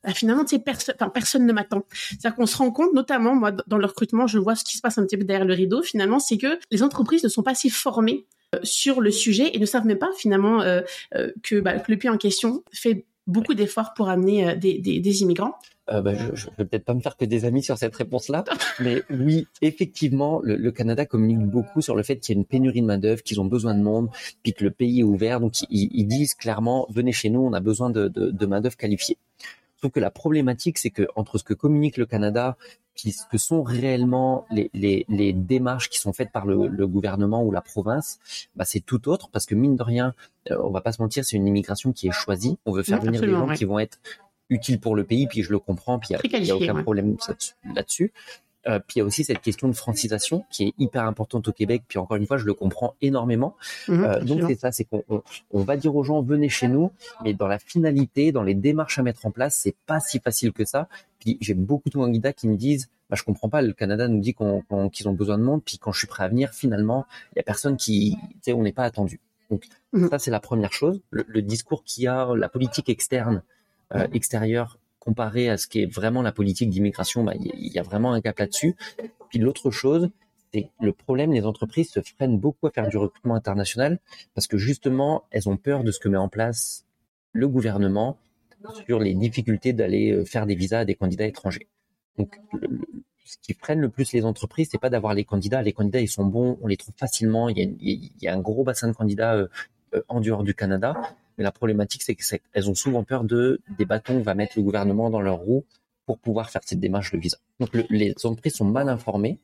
Bah, 0.04 0.14
finalement, 0.14 0.44
personne, 0.64 0.94
enfin, 0.94 1.10
personne 1.10 1.44
ne 1.44 1.52
m'attend. 1.52 1.82
C'est-à-dire 1.90 2.36
qu'on 2.36 2.46
se 2.46 2.56
rend 2.56 2.70
compte, 2.70 2.94
notamment 2.94 3.34
moi, 3.34 3.50
dans 3.66 3.78
le 3.78 3.84
recrutement, 3.84 4.28
je 4.28 4.38
vois 4.38 4.54
ce 4.54 4.62
qui 4.62 4.76
se 4.76 4.80
passe 4.80 4.96
un 4.96 5.04
petit 5.04 5.16
peu 5.16 5.24
derrière 5.24 5.44
le 5.44 5.54
rideau. 5.54 5.82
Finalement, 5.82 6.20
c'est 6.20 6.38
que 6.38 6.60
les 6.70 6.84
entreprises 6.84 7.24
ne 7.24 7.28
sont 7.28 7.42
pas 7.42 7.50
assez 7.50 7.68
formées 7.68 8.24
sur 8.62 9.00
le 9.00 9.10
sujet 9.10 9.50
et 9.54 9.58
ne 9.58 9.66
savent 9.66 9.86
même 9.86 9.98
pas 9.98 10.10
finalement 10.16 10.62
que, 11.42 11.60
bah, 11.60 11.80
que 11.80 11.90
le 11.90 11.98
pays 11.98 12.10
en 12.10 12.16
question 12.16 12.62
fait 12.72 13.06
beaucoup 13.26 13.54
d'efforts 13.54 13.92
pour 13.94 14.08
amener 14.08 14.54
des, 14.54 14.78
des, 14.78 15.00
des 15.00 15.22
immigrants. 15.22 15.58
Euh, 15.90 16.02
bah, 16.02 16.14
je, 16.14 16.34
je 16.34 16.48
vais 16.58 16.64
peut-être 16.64 16.84
pas 16.84 16.94
me 16.94 17.00
faire 17.00 17.16
que 17.16 17.24
des 17.24 17.44
amis 17.44 17.62
sur 17.62 17.78
cette 17.78 17.96
réponse-là, 17.96 18.44
mais 18.80 19.02
oui, 19.10 19.46
effectivement, 19.62 20.40
le, 20.42 20.56
le, 20.56 20.70
Canada 20.70 21.06
communique 21.06 21.46
beaucoup 21.46 21.80
sur 21.80 21.96
le 21.96 22.02
fait 22.02 22.16
qu'il 22.18 22.34
y 22.34 22.38
a 22.38 22.40
une 22.40 22.44
pénurie 22.44 22.82
de 22.82 22.86
main 22.86 22.98
d'œuvre, 22.98 23.22
qu'ils 23.22 23.40
ont 23.40 23.46
besoin 23.46 23.74
de 23.74 23.82
monde, 23.82 24.10
puis 24.42 24.52
que 24.52 24.64
le 24.64 24.70
pays 24.70 25.00
est 25.00 25.04
ouvert. 25.04 25.40
Donc 25.40 25.62
ils, 25.62 25.88
ils 25.92 26.06
disent 26.06 26.34
clairement, 26.34 26.86
venez 26.90 27.12
chez 27.12 27.30
nous, 27.30 27.40
on 27.40 27.52
a 27.52 27.60
besoin 27.60 27.90
de, 27.90 28.08
de, 28.08 28.30
de 28.30 28.46
main 28.46 28.60
d'œuvre 28.60 28.76
qualifiée. 28.76 29.16
Sauf 29.80 29.92
que 29.92 30.00
la 30.00 30.10
problématique, 30.10 30.76
c'est 30.76 30.90
que 30.90 31.06
entre 31.14 31.38
ce 31.38 31.44
que 31.44 31.54
communique 31.54 31.96
le 31.96 32.06
Canada, 32.06 32.56
puis 32.96 33.12
ce 33.12 33.22
que 33.30 33.38
sont 33.38 33.62
réellement 33.62 34.44
les, 34.50 34.70
les, 34.74 35.06
les 35.08 35.32
démarches 35.32 35.88
qui 35.88 36.00
sont 36.00 36.12
faites 36.12 36.32
par 36.32 36.46
le, 36.46 36.66
le 36.66 36.86
gouvernement 36.88 37.44
ou 37.44 37.52
la 37.52 37.60
province, 37.60 38.18
bah 38.56 38.64
c'est 38.64 38.80
tout 38.80 39.08
autre 39.08 39.30
parce 39.30 39.46
que 39.46 39.54
mine 39.54 39.76
de 39.76 39.82
rien, 39.84 40.14
euh, 40.50 40.58
on 40.64 40.70
va 40.70 40.80
pas 40.80 40.90
se 40.90 41.00
mentir, 41.00 41.24
c'est 41.24 41.36
une 41.36 41.46
immigration 41.46 41.92
qui 41.92 42.08
est 42.08 42.12
choisie. 42.12 42.58
On 42.66 42.72
veut 42.72 42.82
faire 42.82 43.00
venir 43.00 43.20
des 43.20 43.30
gens 43.30 43.48
qui 43.54 43.64
vont 43.64 43.78
être 43.78 44.00
utile 44.50 44.80
pour 44.80 44.96
le 44.96 45.04
pays, 45.04 45.26
puis 45.26 45.42
je 45.42 45.50
le 45.50 45.58
comprends, 45.58 45.98
puis 45.98 46.14
il 46.32 46.42
n'y 46.42 46.50
a, 46.50 46.56
aucun 46.56 46.82
problème 46.82 47.16
là-dessus. 47.74 48.12
Euh, 48.66 48.80
puis 48.80 48.96
il 48.96 48.98
y 48.98 49.02
a 49.02 49.04
aussi 49.04 49.24
cette 49.24 49.40
question 49.40 49.68
de 49.68 49.72
francisation 49.72 50.44
qui 50.50 50.64
est 50.64 50.74
hyper 50.78 51.04
importante 51.04 51.46
au 51.48 51.52
Québec. 51.52 51.84
Puis 51.88 51.98
encore 51.98 52.16
une 52.16 52.26
fois, 52.26 52.38
je 52.38 52.44
le 52.44 52.54
comprends 52.54 52.94
énormément. 53.00 53.56
Mhm, 53.86 54.04
euh, 54.04 54.20
donc 54.20 54.42
c'est 54.46 54.58
ça, 54.58 54.72
c'est 54.72 54.84
qu'on 54.84 55.04
on, 55.50 55.62
va 55.62 55.76
dire 55.76 55.94
aux 55.94 56.02
gens 56.02 56.20
venez 56.22 56.48
chez 56.48 56.68
nous, 56.68 56.90
mais 57.24 57.34
dans 57.34 57.46
la 57.46 57.58
finalité, 57.58 58.32
dans 58.32 58.42
les 58.42 58.54
démarches 58.54 58.98
à 58.98 59.02
mettre 59.02 59.24
en 59.26 59.30
place, 59.30 59.58
c'est 59.62 59.76
pas 59.86 60.00
si 60.00 60.18
facile 60.18 60.52
que 60.52 60.64
ça. 60.64 60.88
Puis 61.20 61.38
j'ai 61.40 61.54
beaucoup 61.54 61.88
de 61.88 61.94
candidats 61.94 62.32
qui 62.32 62.48
me 62.48 62.56
disent 62.56 62.90
bah, 63.08 63.16
je 63.16 63.22
comprends 63.22 63.48
pas. 63.48 63.62
Le 63.62 63.72
Canada 63.72 64.06
nous 64.08 64.20
dit 64.20 64.34
qu'ils 64.34 65.08
ont 65.08 65.12
besoin 65.12 65.38
de 65.38 65.42
monde, 65.42 65.62
puis 65.64 65.78
quand 65.78 65.92
je 65.92 65.98
suis 65.98 66.08
prêt 66.08 66.24
à 66.24 66.28
venir, 66.28 66.52
finalement, 66.52 67.06
il 67.32 67.38
y 67.38 67.40
a 67.40 67.44
personne 67.44 67.76
qui, 67.76 68.18
tu 68.20 68.38
sais, 68.42 68.52
on 68.52 68.62
n'est 68.62 68.72
pas 68.72 68.84
attendu. 68.84 69.20
Donc 69.50 69.64
mhm. 69.92 70.10
ça, 70.10 70.18
c'est 70.18 70.30
la 70.30 70.40
première 70.40 70.72
chose. 70.72 71.00
Le, 71.10 71.24
le 71.26 71.40
discours 71.40 71.84
qu'il 71.84 72.04
y 72.04 72.06
a, 72.06 72.34
la 72.34 72.50
politique 72.50 72.90
externe 72.90 73.42
euh, 73.94 74.06
extérieur 74.12 74.78
comparé 74.98 75.48
à 75.48 75.56
ce 75.56 75.66
qui 75.66 75.82
est 75.82 75.86
vraiment 75.86 76.22
la 76.22 76.32
politique 76.32 76.68
d'immigration, 76.68 77.24
bah, 77.24 77.32
il 77.38 77.72
y, 77.72 77.78
a 77.78 77.82
vraiment 77.82 78.12
un 78.12 78.20
gap 78.20 78.38
là-dessus. 78.38 78.76
Puis 79.30 79.38
l'autre 79.38 79.70
chose, 79.70 80.10
c'est 80.52 80.70
le 80.80 80.92
problème, 80.92 81.32
les 81.32 81.46
entreprises 81.46 81.90
se 81.90 82.00
freinent 82.00 82.38
beaucoup 82.38 82.66
à 82.66 82.70
faire 82.70 82.88
du 82.88 82.96
recrutement 82.96 83.34
international 83.34 83.98
parce 84.34 84.46
que 84.46 84.58
justement, 84.58 85.24
elles 85.30 85.48
ont 85.48 85.56
peur 85.56 85.84
de 85.84 85.90
ce 85.90 85.98
que 85.98 86.08
met 86.08 86.18
en 86.18 86.28
place 86.28 86.84
le 87.32 87.48
gouvernement 87.48 88.18
sur 88.86 88.98
les 88.98 89.14
difficultés 89.14 89.72
d'aller 89.72 90.12
euh, 90.12 90.24
faire 90.24 90.46
des 90.46 90.54
visas 90.54 90.80
à 90.80 90.84
des 90.84 90.94
candidats 90.94 91.26
étrangers. 91.26 91.68
Donc, 92.18 92.40
ce 93.24 93.36
qui 93.40 93.54
freine 93.54 93.80
le 93.80 93.88
plus 93.88 94.12
les 94.12 94.24
entreprises, 94.24 94.68
c'est 94.70 94.80
pas 94.80 94.90
d'avoir 94.90 95.14
les 95.14 95.24
candidats. 95.24 95.62
Les 95.62 95.72
candidats, 95.72 96.00
ils 96.00 96.08
sont 96.08 96.24
bons, 96.24 96.58
on 96.62 96.66
les 96.66 96.76
trouve 96.76 96.94
facilement. 96.96 97.48
Il 97.48 97.58
y 97.58 97.62
a, 97.62 97.64
il 97.80 98.10
y 98.20 98.28
a 98.28 98.34
un 98.34 98.40
gros 98.40 98.64
bassin 98.64 98.88
de 98.88 98.92
candidats 98.94 99.34
euh, 99.36 99.48
en 100.08 100.20
dehors 100.20 100.44
du 100.44 100.54
Canada. 100.54 100.94
Mais 101.38 101.44
la 101.44 101.52
problématique, 101.52 102.02
c'est 102.02 102.14
qu'elles 102.14 102.68
ont 102.68 102.74
souvent 102.74 103.04
peur 103.04 103.24
de 103.24 103.60
des 103.78 103.86
bâtons 103.86 104.20
va 104.20 104.34
mettre 104.34 104.54
le 104.56 104.62
gouvernement 104.62 105.08
dans 105.08 105.20
leur 105.20 105.38
roue 105.38 105.64
pour 106.04 106.18
pouvoir 106.18 106.50
faire 106.50 106.62
cette 106.64 106.80
démarche 106.80 107.12
de 107.12 107.18
visa. 107.18 107.38
Donc 107.60 107.70
les 107.90 108.14
entreprises 108.24 108.54
sont 108.54 108.64
mal 108.64 108.88
informées. 108.88 109.38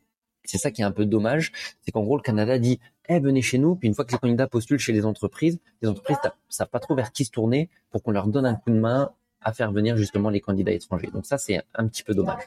C'est 0.45 0.59
ça 0.59 0.71
qui 0.71 0.83
est 0.83 0.85
un 0.85 0.93
peu 0.93 1.07
dommage, 1.07 1.53
c'est 1.83 1.91
qu'en 1.91 2.03
gros 2.03 2.17
le 2.17 2.23
Canada 2.23 2.59
dit 2.59 2.79
eh 3.09 3.19
venez 3.19 3.43
chez 3.43 3.59
nous, 3.59 3.77
puis 3.77 3.89
une 3.89 3.95
fois 3.95 4.05
que 4.05 4.13
les 4.13 4.19
candidats 4.19 4.47
postulent 4.47 4.79
chez 4.79 4.93
les 4.93 5.07
entreprises, 5.07 5.59
les 5.81 5.89
entreprises 5.89 6.19
savent 6.49 6.69
pas 6.69 6.81
trop 6.81 6.95
vers 6.95 7.13
qui 7.13 7.25
se 7.25 7.31
tourner 7.31 7.71
pour 7.91 8.03
qu'on 8.03 8.11
leur 8.11 8.27
donne 8.27 8.45
un 8.45 8.55
coup 8.55 8.71
de 8.71 8.79
main 8.79 9.11
à 9.41 9.53
faire 9.53 9.73
venir 9.73 9.97
justement 9.97 10.31
les 10.31 10.41
candidats 10.41 10.73
étrangers. 10.73 11.11
Donc 11.13 11.27
ça 11.27 11.39
c'est 11.39 11.63
un 11.75 11.87
petit 11.87 12.03
peu 12.03 12.15
dommage. 12.15 12.43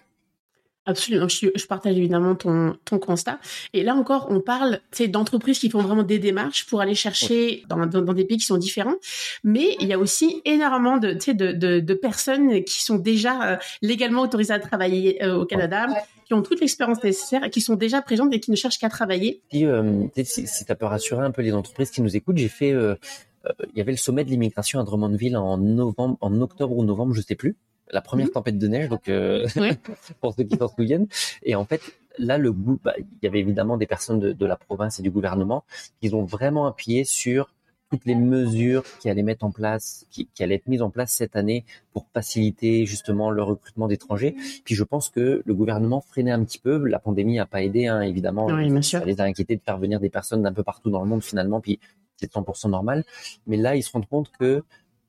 Absolument, 0.88 1.28
je, 1.28 1.48
je, 1.54 1.66
partage 1.66 1.98
évidemment 1.98 2.34
ton, 2.36 2.78
ton 2.86 2.98
constat. 2.98 3.40
Et 3.74 3.84
là 3.84 3.94
encore, 3.94 4.28
on 4.30 4.40
parle 4.40 4.80
d'entreprises 5.10 5.60
qui 5.60 5.70
font 5.70 5.82
vraiment 5.82 6.04
des 6.04 6.18
démarches 6.18 6.66
pour 6.66 6.80
aller 6.80 6.96
chercher 6.96 7.66
dans, 7.68 7.86
dans, 7.86 8.14
des 8.14 8.24
pays 8.24 8.38
qui 8.38 8.46
sont 8.46 8.58
différents. 8.58 8.96
Mais 9.44 9.76
il 9.82 9.88
y 9.90 9.94
a 9.94 10.00
aussi 10.00 10.42
énormément 10.46 10.98
de, 10.98 11.12
de, 11.12 11.52
de, 11.52 11.80
de 11.82 11.94
personnes 11.94 12.64
qui 12.64 12.82
sont 12.82 12.96
déjà 12.96 13.52
euh, 13.52 13.58
légalement 13.82 14.22
autorisées 14.22 14.54
à 14.54 14.60
travailler 14.60 15.22
euh, 15.26 15.36
au 15.36 15.46
Canada, 15.46 15.88
qui 16.26 16.34
ont 16.34 16.42
toute 16.42 16.62
l'expérience 16.62 17.04
nécessaire 17.04 17.44
et 17.44 17.50
qui 17.50 17.60
sont 17.60 17.76
déjà 17.76 18.02
présentes 18.02 18.34
et 18.34 18.40
qui 18.40 18.52
ne 18.52 18.56
cherchent 18.56 18.80
qu'à 18.80 18.90
travailler. 18.90 19.42
Si, 19.52 19.66
euh, 19.66 20.06
si, 20.24 20.48
si 20.48 20.66
rassurer 20.80 21.26
un 21.26 21.32
peu 21.32 21.42
les 21.42 21.54
entreprises 21.54 21.92
qui 21.92 22.02
nous 22.02 22.16
écoutent, 22.16 22.38
j'ai 22.38 22.48
fait... 22.48 22.70
il 22.72 23.78
y 23.78 23.82
avait 23.82 23.92
le 23.92 23.98
sommet 23.98 24.24
de 24.24 24.30
l'immigration 24.30 24.80
à 24.80 24.84
Drummondville 24.84 25.36
en 25.36 25.58
novembre, 25.58 26.18
en 26.22 26.40
octobre 26.40 26.78
ou 26.78 26.86
novembre, 26.86 27.14
je 27.14 27.22
sais 27.22 27.36
plus. 27.36 27.58
La 27.92 28.02
première 28.02 28.28
Mhm. 28.28 28.34
tempête 28.34 28.58
de 28.58 28.68
neige, 28.68 28.90
donc 28.90 29.10
euh, 29.10 29.46
pour 30.22 30.34
ceux 30.34 30.44
qui 30.44 30.58
s'en 30.58 30.68
souviennent. 30.68 31.08
Et 31.44 31.56
en 31.56 31.66
fait, 31.66 31.82
là, 32.18 32.38
le 32.38 32.52
goût, 32.52 32.80
bah, 32.84 32.94
il 32.98 33.06
y 33.24 33.28
avait 33.28 33.40
évidemment 33.40 33.78
des 33.78 33.88
personnes 33.88 34.20
de, 34.20 34.34
de 34.34 34.46
la 34.46 34.56
province 34.56 35.00
et 35.00 35.04
du 35.04 35.12
gouvernement 35.12 35.64
qui 36.02 36.14
ont 36.14 36.24
vraiment 36.26 36.66
appuyé 36.68 37.04
sur 37.04 37.54
toutes 37.90 38.04
les 38.04 38.16
mesures 38.16 38.84
qui 39.00 39.10
allaient 39.10 39.24
mettre 39.24 39.46
en 39.46 39.52
place, 39.52 40.06
qui, 40.12 40.28
qui 40.34 40.44
allaient 40.44 40.56
être 40.56 40.68
mises 40.68 40.82
en 40.82 40.90
place 40.90 41.14
cette 41.14 41.38
année 41.38 41.64
pour 41.94 42.06
faciliter 42.14 42.86
justement 42.86 43.32
le 43.32 43.42
recrutement 43.44 43.88
d'étrangers. 43.88 44.36
Puis 44.66 44.76
je 44.76 44.84
pense 44.84 45.10
que 45.10 45.42
le 45.46 45.54
gouvernement 45.54 46.02
freinait 46.02 46.32
un 46.32 46.44
petit 46.44 46.60
peu. 46.60 46.86
La 46.86 47.00
pandémie 47.00 47.38
n'a 47.38 47.46
pas 47.46 47.64
aidé, 47.64 47.88
hein, 47.88 48.02
évidemment. 48.02 48.48
Oui, 48.48 48.70
bien 48.70 48.82
sûr. 48.82 49.00
Ça 49.00 49.06
les 49.06 49.22
a 49.22 49.24
inquiétés 49.24 49.56
de 49.56 49.62
faire 49.62 49.78
venir 49.78 50.02
des 50.02 50.10
personnes 50.10 50.44
d'un 50.44 50.52
peu 50.52 50.64
partout 50.64 50.90
dans 50.90 51.02
le 51.02 51.08
monde 51.08 51.24
finalement. 51.24 51.62
Puis 51.62 51.80
c'est 52.18 52.30
100% 52.30 52.70
normal. 52.70 53.06
Mais 53.46 53.56
là, 53.56 53.78
ils 53.78 53.84
se 53.84 53.92
rendent 53.94 54.08
compte 54.10 54.32
que 54.38 54.64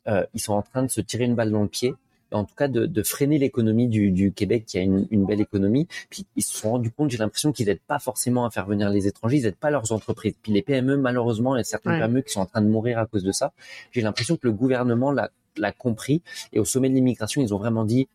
euh, 0.07 0.25
ils 0.35 0.41
sont 0.41 0.53
en 0.53 0.63
train 0.63 0.85
de 0.85 0.89
se 0.89 1.01
tirer 1.01 1.25
une 1.25 1.35
balle 1.35 1.51
dans 1.51 1.63
le 1.63 1.69
pied. 1.69 1.95
En 2.33 2.45
tout 2.45 2.55
cas, 2.55 2.69
de, 2.69 2.87
de 2.87 3.03
freiner 3.03 3.39
l'économie 3.39 3.89
du, 3.89 4.11
du 4.11 4.33
Québec, 4.33 4.65
qui 4.67 4.79
a 4.79 4.83
une, 4.83 5.07
une 5.11 5.25
belle 5.25 5.41
économie. 5.41 5.89
Puis 6.11 6.27
ils 6.37 6.43
se 6.43 6.57
sont 6.57 6.73
rendus 6.73 6.91
compte, 6.91 7.11
j'ai 7.11 7.19
l'impression 7.19 7.53
qu'ils 7.53 7.67
n'aident 7.67 7.81
pas 7.87 7.99
forcément 7.99 8.45
à 8.45 8.51
faire 8.51 8.67
venir 8.67 8.91
les 8.91 9.07
étrangers, 9.07 9.39
ils 9.39 9.45
n'aident 9.45 9.57
pas 9.57 9.71
leurs 9.71 9.93
entreprises. 9.93 10.35
Puis 10.43 10.53
les 10.53 10.63
PME, 10.63 10.97
malheureusement, 10.97 11.57
il 11.57 11.59
y 11.59 11.63
a 11.63 11.65
certaines 11.65 11.93
Ouais. 11.93 12.01
PME 12.01 12.23
qui 12.23 12.33
sont 12.33 12.41
en 12.41 12.47
train 12.47 12.61
de 12.61 12.69
mourir 12.69 12.99
à 12.99 13.07
cause 13.07 13.25
de 13.25 13.33
ça. 13.33 13.53
J'ai 13.93 14.01
l'impression 14.03 14.37
que 14.37 14.47
le 14.47 14.53
gouvernement 14.53 15.11
l'a 15.13 15.31
l'a 15.57 15.73
compris 15.73 16.23
et 16.53 16.61
au 16.61 16.65
sommet 16.65 16.89
de 16.89 16.95
l'immigration, 16.95 17.43
ils 17.43 17.53
ont 17.53 17.59
vraiment 17.59 17.85
dit 17.85 18.07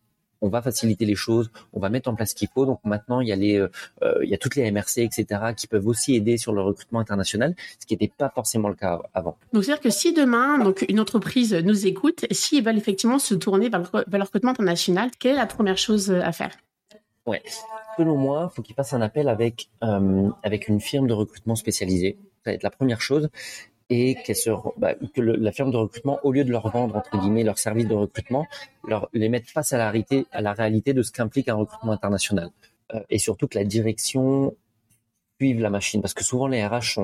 on 0.43 0.49
va 0.49 0.61
faciliter 0.61 1.05
les 1.05 1.15
choses, 1.15 1.49
on 1.71 1.79
va 1.79 1.89
mettre 1.89 2.09
en 2.09 2.15
place 2.15 2.31
ce 2.31 2.35
qu'il 2.35 2.49
faut. 2.53 2.65
Donc 2.65 2.79
maintenant, 2.83 3.21
il 3.21 3.29
y 3.29 3.31
a 3.31 3.35
les, 3.35 3.57
euh, 3.57 3.71
euh, 4.03 4.19
il 4.23 4.29
y 4.29 4.33
a 4.33 4.37
toutes 4.37 4.55
les 4.55 4.69
MRC, 4.69 4.97
etc., 4.99 5.25
qui 5.55 5.67
peuvent 5.67 5.87
aussi 5.87 6.15
aider 6.15 6.37
sur 6.37 6.51
le 6.51 6.61
recrutement 6.61 6.99
international, 6.99 7.55
ce 7.79 7.85
qui 7.85 7.93
n'était 7.93 8.11
pas 8.15 8.29
forcément 8.29 8.67
le 8.67 8.75
cas 8.75 8.99
avant. 9.13 9.37
Donc, 9.53 9.63
c'est-à-dire 9.63 9.81
que 9.81 9.89
si 9.89 10.13
demain, 10.13 10.59
donc, 10.59 10.85
une 10.89 10.99
entreprise 10.99 11.53
nous 11.53 11.87
écoute, 11.87 12.25
s'ils 12.29 12.63
veulent 12.63 12.77
effectivement 12.77 13.19
se 13.19 13.33
tourner 13.33 13.69
vers 13.69 13.79
le, 13.79 13.85
vers 14.05 14.19
le 14.19 14.23
recrutement 14.23 14.51
international, 14.51 15.09
quelle 15.17 15.35
est 15.35 15.37
la 15.37 15.45
première 15.45 15.77
chose 15.77 16.11
à 16.11 16.33
faire? 16.33 16.51
Ouais. 17.25 17.41
Selon 17.97 18.17
moi, 18.17 18.51
faut 18.53 18.61
qu'ils 18.61 18.75
fassent 18.75 18.93
un 18.93 19.01
appel 19.01 19.29
avec 19.29 19.69
euh, 19.83 20.29
avec 20.43 20.67
une 20.67 20.81
firme 20.81 21.07
de 21.07 21.13
recrutement 21.13 21.55
spécialisée. 21.55 22.17
Ça 22.43 22.51
va 22.51 22.55
être 22.55 22.63
la 22.63 22.71
première 22.71 22.99
chose. 22.99 23.29
Et 23.95 24.17
bah, 24.77 24.95
que 24.95 25.21
la 25.21 25.51
firme 25.51 25.69
de 25.69 25.77
recrutement, 25.77 26.19
au 26.23 26.31
lieu 26.31 26.43
de 26.43 26.51
leur 26.51 26.67
vendre 26.71 26.95
entre 26.95 27.15
guillemets 27.19 27.43
leur 27.43 27.59
service 27.59 27.87
de 27.87 27.93
recrutement, 27.93 28.47
leur 28.87 29.07
les 29.13 29.29
mettre 29.29 29.47
face 29.51 29.71
à 29.71 29.77
la 29.77 29.91
réalité, 29.91 30.93
de 30.93 31.03
ce 31.03 31.11
qu'implique 31.11 31.47
un 31.47 31.53
recrutement 31.53 31.91
international. 31.91 32.49
Euh, 32.95 33.01
et 33.11 33.19
surtout 33.19 33.47
que 33.47 33.55
la 33.55 33.63
direction 33.63 34.55
suive 35.39 35.61
la 35.61 35.69
machine, 35.69 36.01
parce 36.01 36.15
que 36.15 36.23
souvent 36.23 36.47
les 36.47 36.65
RH 36.65 36.97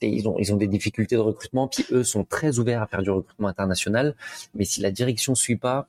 ils 0.00 0.28
ont 0.28 0.38
ils 0.38 0.54
ont 0.54 0.56
des 0.56 0.66
difficultés 0.66 1.16
de 1.16 1.20
recrutement, 1.20 1.68
puis 1.68 1.84
eux 1.90 2.04
sont 2.04 2.24
très 2.24 2.58
ouverts 2.58 2.80
à 2.80 2.86
faire 2.86 3.02
du 3.02 3.10
recrutement 3.10 3.48
international. 3.48 4.14
Mais 4.54 4.64
si 4.64 4.80
la 4.80 4.90
direction 4.90 5.34
suit 5.34 5.56
pas, 5.56 5.88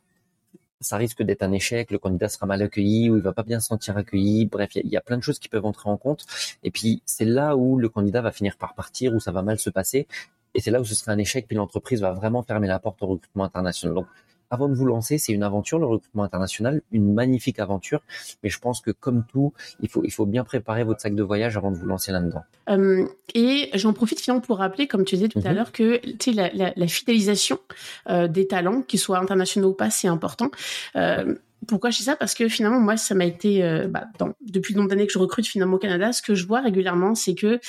ça 0.82 0.98
risque 0.98 1.24
d'être 1.24 1.44
un 1.44 1.52
échec, 1.52 1.92
le 1.92 1.98
candidat 2.00 2.30
sera 2.30 2.46
mal 2.46 2.62
accueilli 2.62 3.10
ou 3.10 3.18
il 3.18 3.22
va 3.22 3.34
pas 3.34 3.44
bien 3.44 3.60
se 3.60 3.68
sentir 3.68 3.98
accueilli. 3.98 4.46
Bref, 4.46 4.72
il 4.76 4.88
y, 4.88 4.98
a- 4.98 5.02
plein 5.02 5.18
de 5.18 5.24
choses 5.24 5.40
qui 5.40 5.50
peuvent 5.50 5.66
entrer 5.66 5.90
en 5.90 5.98
compte. 5.98 6.26
Et 6.64 6.72
puis, 6.72 7.02
c'est 7.06 7.26
là 7.26 7.56
où 7.58 7.78
le 7.78 7.90
candidat 7.90 8.22
va 8.22 8.32
finir 8.32 8.58
par 8.58 8.74
partir, 8.76 9.14
où 9.14 9.20
ça 9.20 9.32
va 9.32 9.42
mal 9.42 9.60
se 9.60 9.70
passer. 9.70 10.08
Et 10.54 10.62
c'est 10.62 10.72
là 10.72 10.80
où 10.82 10.86
ce 10.86 10.96
sera 10.96 11.12
un 11.12 11.18
échec, 11.18 11.48
puis 11.48 11.56
l'entreprise 11.56 12.02
va 12.02 12.12
vraiment 12.14 12.44
fermer 12.44 12.68
la 12.68 12.80
porte 12.80 13.02
au 13.04 13.08
recrutement 13.08 13.44
international. 13.46 14.06
Avant 14.52 14.68
de 14.70 14.74
vous 14.74 14.86
lancer, 14.86 15.18
c'est 15.18 15.32
une 15.34 15.44
aventure, 15.44 15.80
le 15.80 15.86
recrutement 15.86 16.24
international, 16.24 16.82
une 16.92 17.14
magnifique 17.14 17.60
aventure. 17.60 18.02
Mais 18.44 18.50
je 18.50 18.60
pense 18.60 18.82
que 18.82 18.92
comme 18.92 19.24
tout, 19.32 19.54
il 19.82 19.90
faut, 19.90 20.04
il 20.04 20.12
faut 20.12 20.26
bien 20.26 20.44
préparer 20.44 20.84
votre 20.84 21.02
sac 21.02 21.16
de 21.16 21.24
voyage 21.24 21.58
avant 21.58 21.72
de 21.72 21.78
vous 21.78 21.86
lancer 21.86 22.12
là-dedans. 22.12 22.44
Euh, 22.70 23.06
et 23.36 23.70
j'en 23.76 23.94
profite 23.94 24.20
finalement 24.20 24.42
pour 24.42 24.58
rappeler, 24.58 24.88
comme 24.88 25.06
tu 25.06 25.16
disais 25.16 25.28
tout 25.28 25.40
à 25.46 25.50
Mhm. 25.50 25.56
l'heure, 25.56 25.72
que 25.72 26.02
la, 26.36 26.50
la, 26.54 26.74
la 26.76 26.88
fidélisation 26.88 27.60
euh, 28.10 28.28
des 28.28 28.48
talents, 28.48 28.82
qu'ils 28.82 29.00
soient 29.00 29.20
internationaux 29.20 29.70
ou 29.70 29.74
pas, 29.74 29.90
c'est 29.90 30.08
important. 30.08 30.50
Euh, 30.96 31.36
pourquoi 31.68 31.90
je 31.90 31.98
dis 31.98 32.04
ça? 32.04 32.16
Parce 32.16 32.34
que 32.34 32.48
finalement, 32.48 32.80
moi, 32.80 32.98
ça 32.98 33.16
m'a 33.16 33.26
été, 33.26 33.64
euh, 33.64 33.88
bah, 33.88 34.06
dans, 34.18 34.34
depuis 34.42 34.74
le 34.74 34.80
nombre 34.80 34.90
d'années 34.90 35.08
que 35.08 35.14
je 35.14 35.20
recrute 35.20 35.46
finalement 35.46 35.76
au 35.76 35.80
Canada, 35.80 36.12
ce 36.12 36.22
que 36.22 36.36
je 36.36 36.46
vois 36.46 36.62
régulièrement, 36.62 37.16
c'est 37.16 37.36
que 37.36 37.60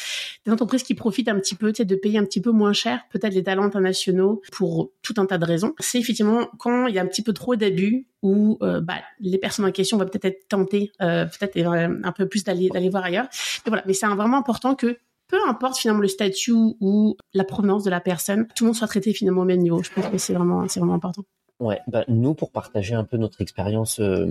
des 0.47 0.53
entreprises 0.53 0.83
qui 0.83 0.95
profitent 0.95 1.29
un 1.29 1.39
petit 1.39 1.55
peu, 1.55 1.73
de 1.73 1.95
payer 1.95 2.19
un 2.19 2.25
petit 2.25 2.41
peu 2.41 2.51
moins 2.51 2.73
cher, 2.73 3.01
peut-être 3.11 3.35
les 3.35 3.43
talents 3.43 3.65
internationaux, 3.65 4.43
pour 4.53 4.91
tout 5.03 5.15
un 5.19 5.27
tas 5.27 5.39
de 5.39 5.45
raisons, 5.45 5.75
c'est 5.79 5.99
effectivement 5.99 6.49
quand 6.59 6.87
il 6.87 6.95
y 6.95 6.99
a 6.99 7.03
un 7.03 7.07
petit 7.07 7.23
peu 7.23 7.33
trop 7.33 7.57
d'abus 7.57 8.07
où 8.23 8.59
euh, 8.63 8.81
bah, 8.81 8.97
les 9.21 9.39
personnes 9.39 9.65
en 9.65 9.73
question 9.73 9.97
vont 9.97 10.05
peut-être 10.05 10.25
être 10.27 10.49
tentées, 10.49 10.93
euh, 11.01 11.27
peut-être 11.27 11.57
euh, 11.57 11.89
un 12.03 12.13
peu 12.13 12.29
plus 12.29 12.45
d'aller 12.45 12.69
d'aller 12.69 12.91
voir 12.91 13.05
ailleurs. 13.05 13.27
Mais 13.65 13.71
voilà, 13.71 13.83
mais 13.87 13.95
c'est 13.95 14.07
vraiment 14.07 14.39
important 14.39 14.75
que 14.75 14.99
peu 15.29 15.39
importe 15.49 15.79
finalement 15.79 16.03
le 16.03 16.09
statut 16.09 16.53
ou 16.53 17.17
la 17.35 17.45
provenance 17.45 17.85
de 17.85 17.91
la 17.91 18.01
personne, 18.01 18.47
tout 18.55 18.65
le 18.65 18.69
monde 18.69 18.77
soit 18.77 18.89
traité 18.89 19.13
finalement 19.13 19.43
au 19.43 19.47
même 19.47 19.61
niveau. 19.61 19.83
Je 19.83 19.91
pense 19.91 20.07
que 20.09 20.19
c'est 20.19 20.35
vraiment, 20.35 20.67
c'est 20.69 20.81
vraiment 20.81 20.95
important. 20.95 21.23
Ouais, 21.61 21.79
bah, 21.87 22.05
nous, 22.09 22.33
pour 22.35 22.51
partager 22.51 22.95
un 22.95 23.05
peu 23.05 23.19
notre 23.19 23.41
expérience 23.43 24.01
euh, 24.01 24.27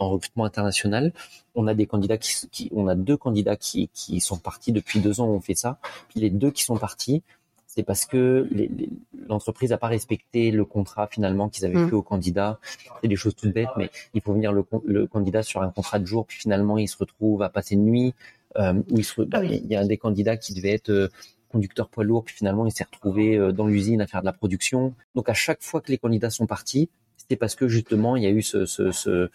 en 0.00 0.10
recrutement 0.10 0.44
international, 0.44 1.12
on 1.54 1.66
a 1.68 1.74
des 1.74 1.86
candidats 1.86 2.18
qui, 2.18 2.48
qui 2.50 2.68
on 2.74 2.88
a 2.88 2.96
deux 2.96 3.16
candidats 3.16 3.56
qui, 3.56 3.88
qui 3.94 4.20
sont 4.20 4.38
partis 4.38 4.72
depuis 4.72 4.98
deux 5.00 5.20
ans, 5.20 5.28
on 5.28 5.40
fait 5.40 5.54
ça. 5.54 5.78
Puis 6.08 6.18
les 6.20 6.30
deux 6.30 6.50
qui 6.50 6.64
sont 6.64 6.76
partis, 6.76 7.22
c'est 7.68 7.84
parce 7.84 8.06
que 8.06 8.48
l'entreprise 9.28 9.70
n'a 9.70 9.78
pas 9.78 9.86
respecté 9.86 10.50
le 10.50 10.64
contrat 10.64 11.06
finalement 11.06 11.48
qu'ils 11.48 11.64
avaient 11.64 11.74
Mm. 11.76 11.88
fait 11.88 11.94
au 11.94 12.02
candidat. 12.02 12.58
C'est 13.00 13.08
des 13.08 13.16
choses 13.16 13.34
toutes 13.36 13.52
bêtes, 13.52 13.68
mais 13.76 13.90
il 14.14 14.20
faut 14.20 14.32
venir 14.32 14.52
le, 14.52 14.64
le 14.84 15.06
candidat 15.06 15.42
sur 15.44 15.62
un 15.62 15.70
contrat 15.70 15.98
de 16.00 16.06
jour, 16.06 16.26
puis 16.26 16.38
finalement 16.38 16.76
il 16.78 16.88
se 16.88 16.96
retrouve 16.98 17.42
à 17.42 17.48
passer 17.48 17.74
une 17.74 17.84
nuit. 17.84 18.14
Euh, 18.56 18.74
où 18.90 18.98
il, 18.98 19.04
se, 19.04 19.20
bah, 19.22 19.38
Ah 19.38 19.40
oui. 19.40 19.60
il 19.64 19.70
y 19.72 19.74
a 19.74 19.80
un 19.80 19.86
des 19.86 19.96
candidats 19.96 20.36
qui 20.36 20.54
devait 20.54 20.70
être 20.70 20.90
euh, 20.90 21.08
conducteur 21.54 21.88
poids 21.88 22.02
lourd, 22.02 22.24
puis 22.24 22.34
finalement 22.34 22.66
il 22.66 22.72
s'est 22.72 22.84
retrouvé 22.84 23.36
euh, 23.36 23.52
dans 23.52 23.66
l'usine 23.66 24.00
à 24.00 24.06
faire 24.08 24.20
de 24.20 24.26
la 24.26 24.32
production. 24.32 24.92
Donc 25.14 25.28
à 25.28 25.34
chaque 25.34 25.62
fois 25.62 25.80
que 25.80 25.90
les 25.92 25.98
candidats 25.98 26.30
sont 26.30 26.46
partis, 26.46 26.90
c'était 27.16 27.36
parce 27.36 27.54
que 27.54 27.68
justement 27.68 28.16
il 28.16 28.24
y 28.24 28.26
a 28.26 28.30
eu 28.30 28.42
ce, 28.42 28.58
euh, 29.08 29.28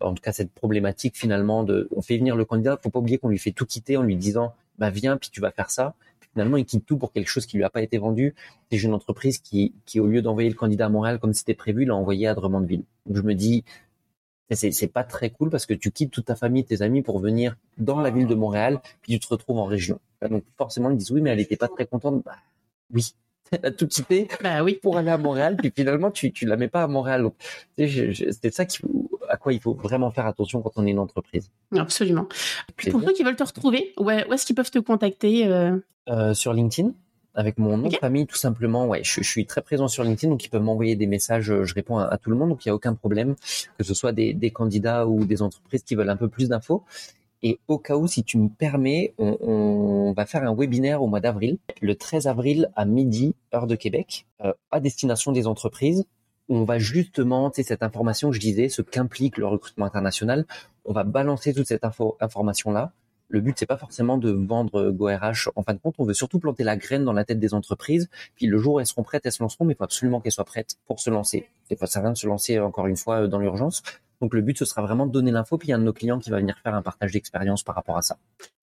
en 0.00 0.12
tout 0.14 0.22
cas 0.22 0.32
cette 0.32 0.52
problématique 0.52 1.16
finalement 1.16 1.62
de, 1.62 1.88
on 1.94 2.02
fait 2.02 2.18
venir 2.18 2.34
le 2.34 2.44
candidat, 2.44 2.78
faut 2.82 2.90
pas 2.90 2.98
oublier 2.98 3.18
qu'on 3.18 3.28
lui 3.28 3.38
fait 3.38 3.52
tout 3.52 3.66
quitter 3.66 3.96
en 3.96 4.02
lui 4.02 4.16
disant, 4.16 4.52
bah 4.78 4.90
viens 4.90 5.16
puis 5.16 5.30
tu 5.30 5.40
vas 5.40 5.52
faire 5.52 5.70
ça. 5.70 5.94
Finalement 6.32 6.56
il 6.56 6.66
quitte 6.66 6.84
tout 6.84 6.98
pour 6.98 7.12
quelque 7.12 7.28
chose 7.28 7.46
qui 7.46 7.56
lui 7.56 7.64
a 7.64 7.70
pas 7.70 7.82
été 7.82 7.96
vendu. 7.98 8.34
C'est 8.70 8.82
une 8.82 8.92
entreprise 8.92 9.38
qui, 9.38 9.72
qui 9.86 10.00
au 10.00 10.06
lieu 10.08 10.22
d'envoyer 10.22 10.50
le 10.50 10.56
candidat 10.56 10.86
à 10.86 10.88
Montréal 10.88 11.18
comme 11.20 11.34
c'était 11.34 11.54
prévu, 11.54 11.84
l'a 11.84 11.94
envoyé 11.94 12.26
à 12.26 12.34
Drummondville. 12.34 12.84
Donc 13.06 13.16
je 13.16 13.22
me 13.22 13.34
dis, 13.34 13.64
c'est 14.50 14.72
c'est 14.72 14.88
pas 14.88 15.04
très 15.04 15.30
cool 15.30 15.50
parce 15.50 15.66
que 15.66 15.74
tu 15.74 15.90
quittes 15.90 16.10
toute 16.10 16.26
ta 16.26 16.36
famille, 16.36 16.64
tes 16.64 16.82
amis 16.82 17.02
pour 17.02 17.20
venir 17.20 17.56
dans 17.78 18.00
la 18.00 18.10
ville 18.10 18.26
de 18.26 18.34
Montréal, 18.34 18.80
puis 19.02 19.12
tu 19.12 19.20
te 19.20 19.28
retrouves 19.28 19.58
en 19.58 19.64
région. 19.64 19.98
Donc 20.30 20.44
forcément 20.56 20.90
ils 20.90 20.96
disent 20.96 21.10
oui 21.10 21.20
mais 21.20 21.30
elle 21.30 21.40
était 21.40 21.56
pas 21.56 21.68
très 21.68 21.86
contente. 21.86 22.22
Bah, 22.24 22.36
oui, 22.92 23.14
elle 23.52 23.66
a 23.66 23.70
tout 23.70 23.86
quitté 23.86 24.28
Bah 24.42 24.62
oui. 24.64 24.78
pour 24.82 24.96
aller 24.96 25.10
à 25.10 25.18
Montréal, 25.18 25.56
puis 25.56 25.72
finalement 25.74 26.10
tu 26.10 26.32
tu 26.32 26.46
la 26.46 26.56
mets 26.56 26.68
pas 26.68 26.82
à 26.82 26.86
Montréal. 26.88 27.28
C'est 27.78 28.50
ça 28.50 28.64
faut- 28.68 29.10
à 29.28 29.36
quoi 29.36 29.52
il 29.52 29.60
faut 29.60 29.74
vraiment 29.74 30.10
faire 30.10 30.26
attention 30.26 30.62
quand 30.62 30.72
on 30.76 30.86
est 30.86 30.90
une 30.90 30.98
entreprise. 31.00 31.50
Absolument. 31.76 32.28
Puis 32.76 32.90
pour 32.90 33.02
ceux 33.02 33.12
qui 33.12 33.24
veulent 33.24 33.36
te 33.36 33.42
retrouver, 33.44 33.92
où 33.98 34.08
est-ce 34.10 34.46
qu'ils 34.46 34.54
peuvent 34.56 34.70
te 34.70 34.78
contacter 34.78 35.46
euh, 35.48 35.76
Euh, 36.08 36.32
sur 36.34 36.52
LinkedIn 36.52 36.92
avec 37.34 37.58
mon 37.58 37.76
nom 37.76 37.88
de 37.88 37.96
famille 37.96 38.26
tout 38.26 38.36
simplement. 38.36 38.86
Ouais, 38.86 39.02
je, 39.04 39.20
je 39.22 39.28
suis 39.28 39.44
très 39.44 39.60
présent 39.62 39.88
sur 39.88 40.04
LinkedIn, 40.04 40.30
donc 40.30 40.44
ils 40.44 40.48
peuvent 40.48 40.62
m'envoyer 40.62 40.96
des 40.96 41.06
messages. 41.06 41.50
euh, 41.50 41.64
Je 41.64 41.74
réponds 41.74 41.98
à, 41.98 42.04
à 42.04 42.16
tout 42.18 42.30
le 42.30 42.36
monde, 42.36 42.48
donc 42.50 42.64
il 42.64 42.68
y 42.68 42.70
a 42.70 42.74
aucun 42.74 42.94
problème 42.94 43.34
que 43.76 43.84
ce 43.84 43.92
soit 43.94 44.12
des, 44.12 44.32
des 44.32 44.50
candidats 44.52 45.06
ou 45.06 45.24
des 45.24 45.42
entreprises 45.42 45.82
qui 45.82 45.96
veulent 45.96 46.08
un 46.08 46.16
peu 46.16 46.28
plus 46.28 46.48
d'infos. 46.48 46.84
Et 47.42 47.58
au 47.68 47.78
cas 47.78 47.96
où, 47.96 48.06
si 48.06 48.24
tu 48.24 48.38
me 48.38 48.48
permets, 48.48 49.14
on, 49.18 50.12
va 50.16 50.26
faire 50.26 50.42
un 50.44 50.54
webinaire 50.54 51.02
au 51.02 51.06
mois 51.06 51.20
d'avril, 51.20 51.58
le 51.82 51.94
13 51.94 52.26
avril 52.26 52.70
à 52.74 52.84
midi, 52.84 53.34
heure 53.54 53.66
de 53.66 53.74
Québec, 53.74 54.26
euh, 54.42 54.52
à 54.70 54.80
destination 54.80 55.32
des 55.32 55.46
entreprises, 55.46 56.06
où 56.48 56.56
on 56.56 56.64
va 56.64 56.78
justement, 56.78 57.50
tu 57.50 57.56
sais, 57.56 57.68
cette 57.68 57.82
information 57.82 58.30
que 58.30 58.36
je 58.36 58.40
disais, 58.40 58.68
ce 58.68 58.82
qu'implique 58.82 59.36
le 59.36 59.46
recrutement 59.46 59.84
international, 59.84 60.46
on 60.84 60.92
va 60.92 61.04
balancer 61.04 61.52
toute 61.52 61.66
cette 61.66 61.84
info, 61.84 62.16
information-là. 62.20 62.92
Le 63.28 63.40
but, 63.40 63.56
c'est 63.58 63.66
pas 63.66 63.76
forcément 63.76 64.18
de 64.18 64.30
vendre 64.30 64.90
GoRH. 64.90 65.50
En 65.56 65.64
fin 65.64 65.74
de 65.74 65.80
compte, 65.80 65.96
on 65.98 66.04
veut 66.04 66.14
surtout 66.14 66.38
planter 66.38 66.62
la 66.62 66.76
graine 66.76 67.04
dans 67.04 67.12
la 67.12 67.24
tête 67.24 67.40
des 67.40 67.54
entreprises. 67.54 68.08
Puis 68.36 68.46
le 68.46 68.56
jour 68.58 68.74
où 68.74 68.80
elles 68.80 68.86
seront 68.86 69.02
prêtes, 69.02 69.26
elles 69.26 69.32
se 69.32 69.42
lanceront, 69.42 69.64
mais 69.64 69.74
il 69.74 69.76
faut 69.76 69.84
absolument 69.84 70.20
qu'elles 70.20 70.32
soient 70.32 70.44
prêtes 70.44 70.76
pour 70.86 71.00
se 71.00 71.10
lancer. 71.10 71.48
Des 71.68 71.76
fois, 71.76 71.88
ça 71.88 72.00
rien 72.00 72.12
de 72.12 72.16
se 72.16 72.28
lancer 72.28 72.60
encore 72.60 72.86
une 72.86 72.96
fois 72.96 73.22
euh, 73.22 73.26
dans 73.26 73.40
l'urgence. 73.40 73.82
Donc 74.20 74.34
le 74.34 74.40
but, 74.40 74.58
ce 74.58 74.64
sera 74.64 74.82
vraiment 74.82 75.06
de 75.06 75.12
donner 75.12 75.30
l'info, 75.30 75.58
puis 75.58 75.68
il 75.68 75.70
y 75.70 75.72
a 75.74 75.76
un 75.76 75.80
de 75.80 75.84
nos 75.84 75.92
clients 75.92 76.18
qui 76.18 76.30
va 76.30 76.38
venir 76.38 76.56
faire 76.62 76.74
un 76.74 76.82
partage 76.82 77.12
d'expérience 77.12 77.62
par 77.62 77.74
rapport 77.74 77.96
à 77.96 78.02
ça. 78.02 78.18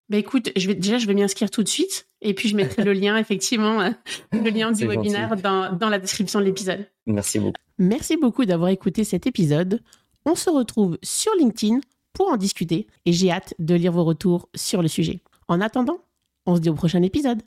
Bah 0.10 0.18
écoute, 0.18 0.52
je 0.56 0.68
vais 0.68 0.76
déjà 0.76 0.98
je 0.98 1.08
vais 1.08 1.14
m'y 1.14 1.24
inscrire 1.24 1.50
tout 1.50 1.64
de 1.64 1.70
suite 1.70 2.08
et 2.22 2.34
puis 2.34 2.50
je 2.50 2.56
mettrai 2.56 2.84
le 2.84 2.92
lien 2.94 3.18
effectivement 3.18 3.82
euh, 3.82 3.90
le 4.34 4.50
lien 4.50 4.72
du 4.72 4.86
webinaire 4.86 5.38
dans, 5.38 5.72
dans 5.72 5.90
la 5.90 5.98
description 5.98 6.40
de 6.40 6.46
l'épisode. 6.46 6.86
Merci 7.06 7.40
beaucoup. 7.40 7.62
Merci 7.78 8.18
beaucoup 8.18 8.46
d'avoir 8.46 8.70
écouté 8.70 9.04
cet 9.04 9.28
épisode. 9.28 9.82
On 10.26 10.36
se 10.36 10.50
retrouve 10.50 10.98
sur 11.04 11.32
LinkedIn 11.40 11.80
pour 12.14 12.30
en 12.30 12.38
discuter 12.38 12.88
et 13.06 13.14
j'ai 13.14 13.32
hâte 13.32 13.54
de 13.60 13.76
lire 13.76 13.92
vos 13.92 14.04
retours 14.04 14.50
sur 14.56 14.82
le 14.82 14.88
sujet. 14.88 15.22
En 15.48 15.62
attendant, 15.62 16.00
on 16.46 16.56
se 16.56 16.62
dit 16.62 16.70
au 16.70 16.74
prochain 16.74 17.02
épisode. 17.02 17.42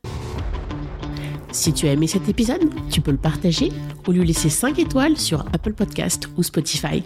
Si 1.52 1.72
tu 1.72 1.86
as 1.88 1.92
aimé 1.92 2.06
cet 2.06 2.28
épisode, 2.28 2.68
tu 2.90 3.00
peux 3.00 3.12
le 3.12 3.16
partager 3.16 3.70
ou 4.06 4.12
lui 4.12 4.26
laisser 4.26 4.50
5 4.50 4.78
étoiles 4.78 5.16
sur 5.16 5.40
Apple 5.52 5.72
Podcast 5.72 6.28
ou 6.36 6.42
Spotify. 6.42 7.02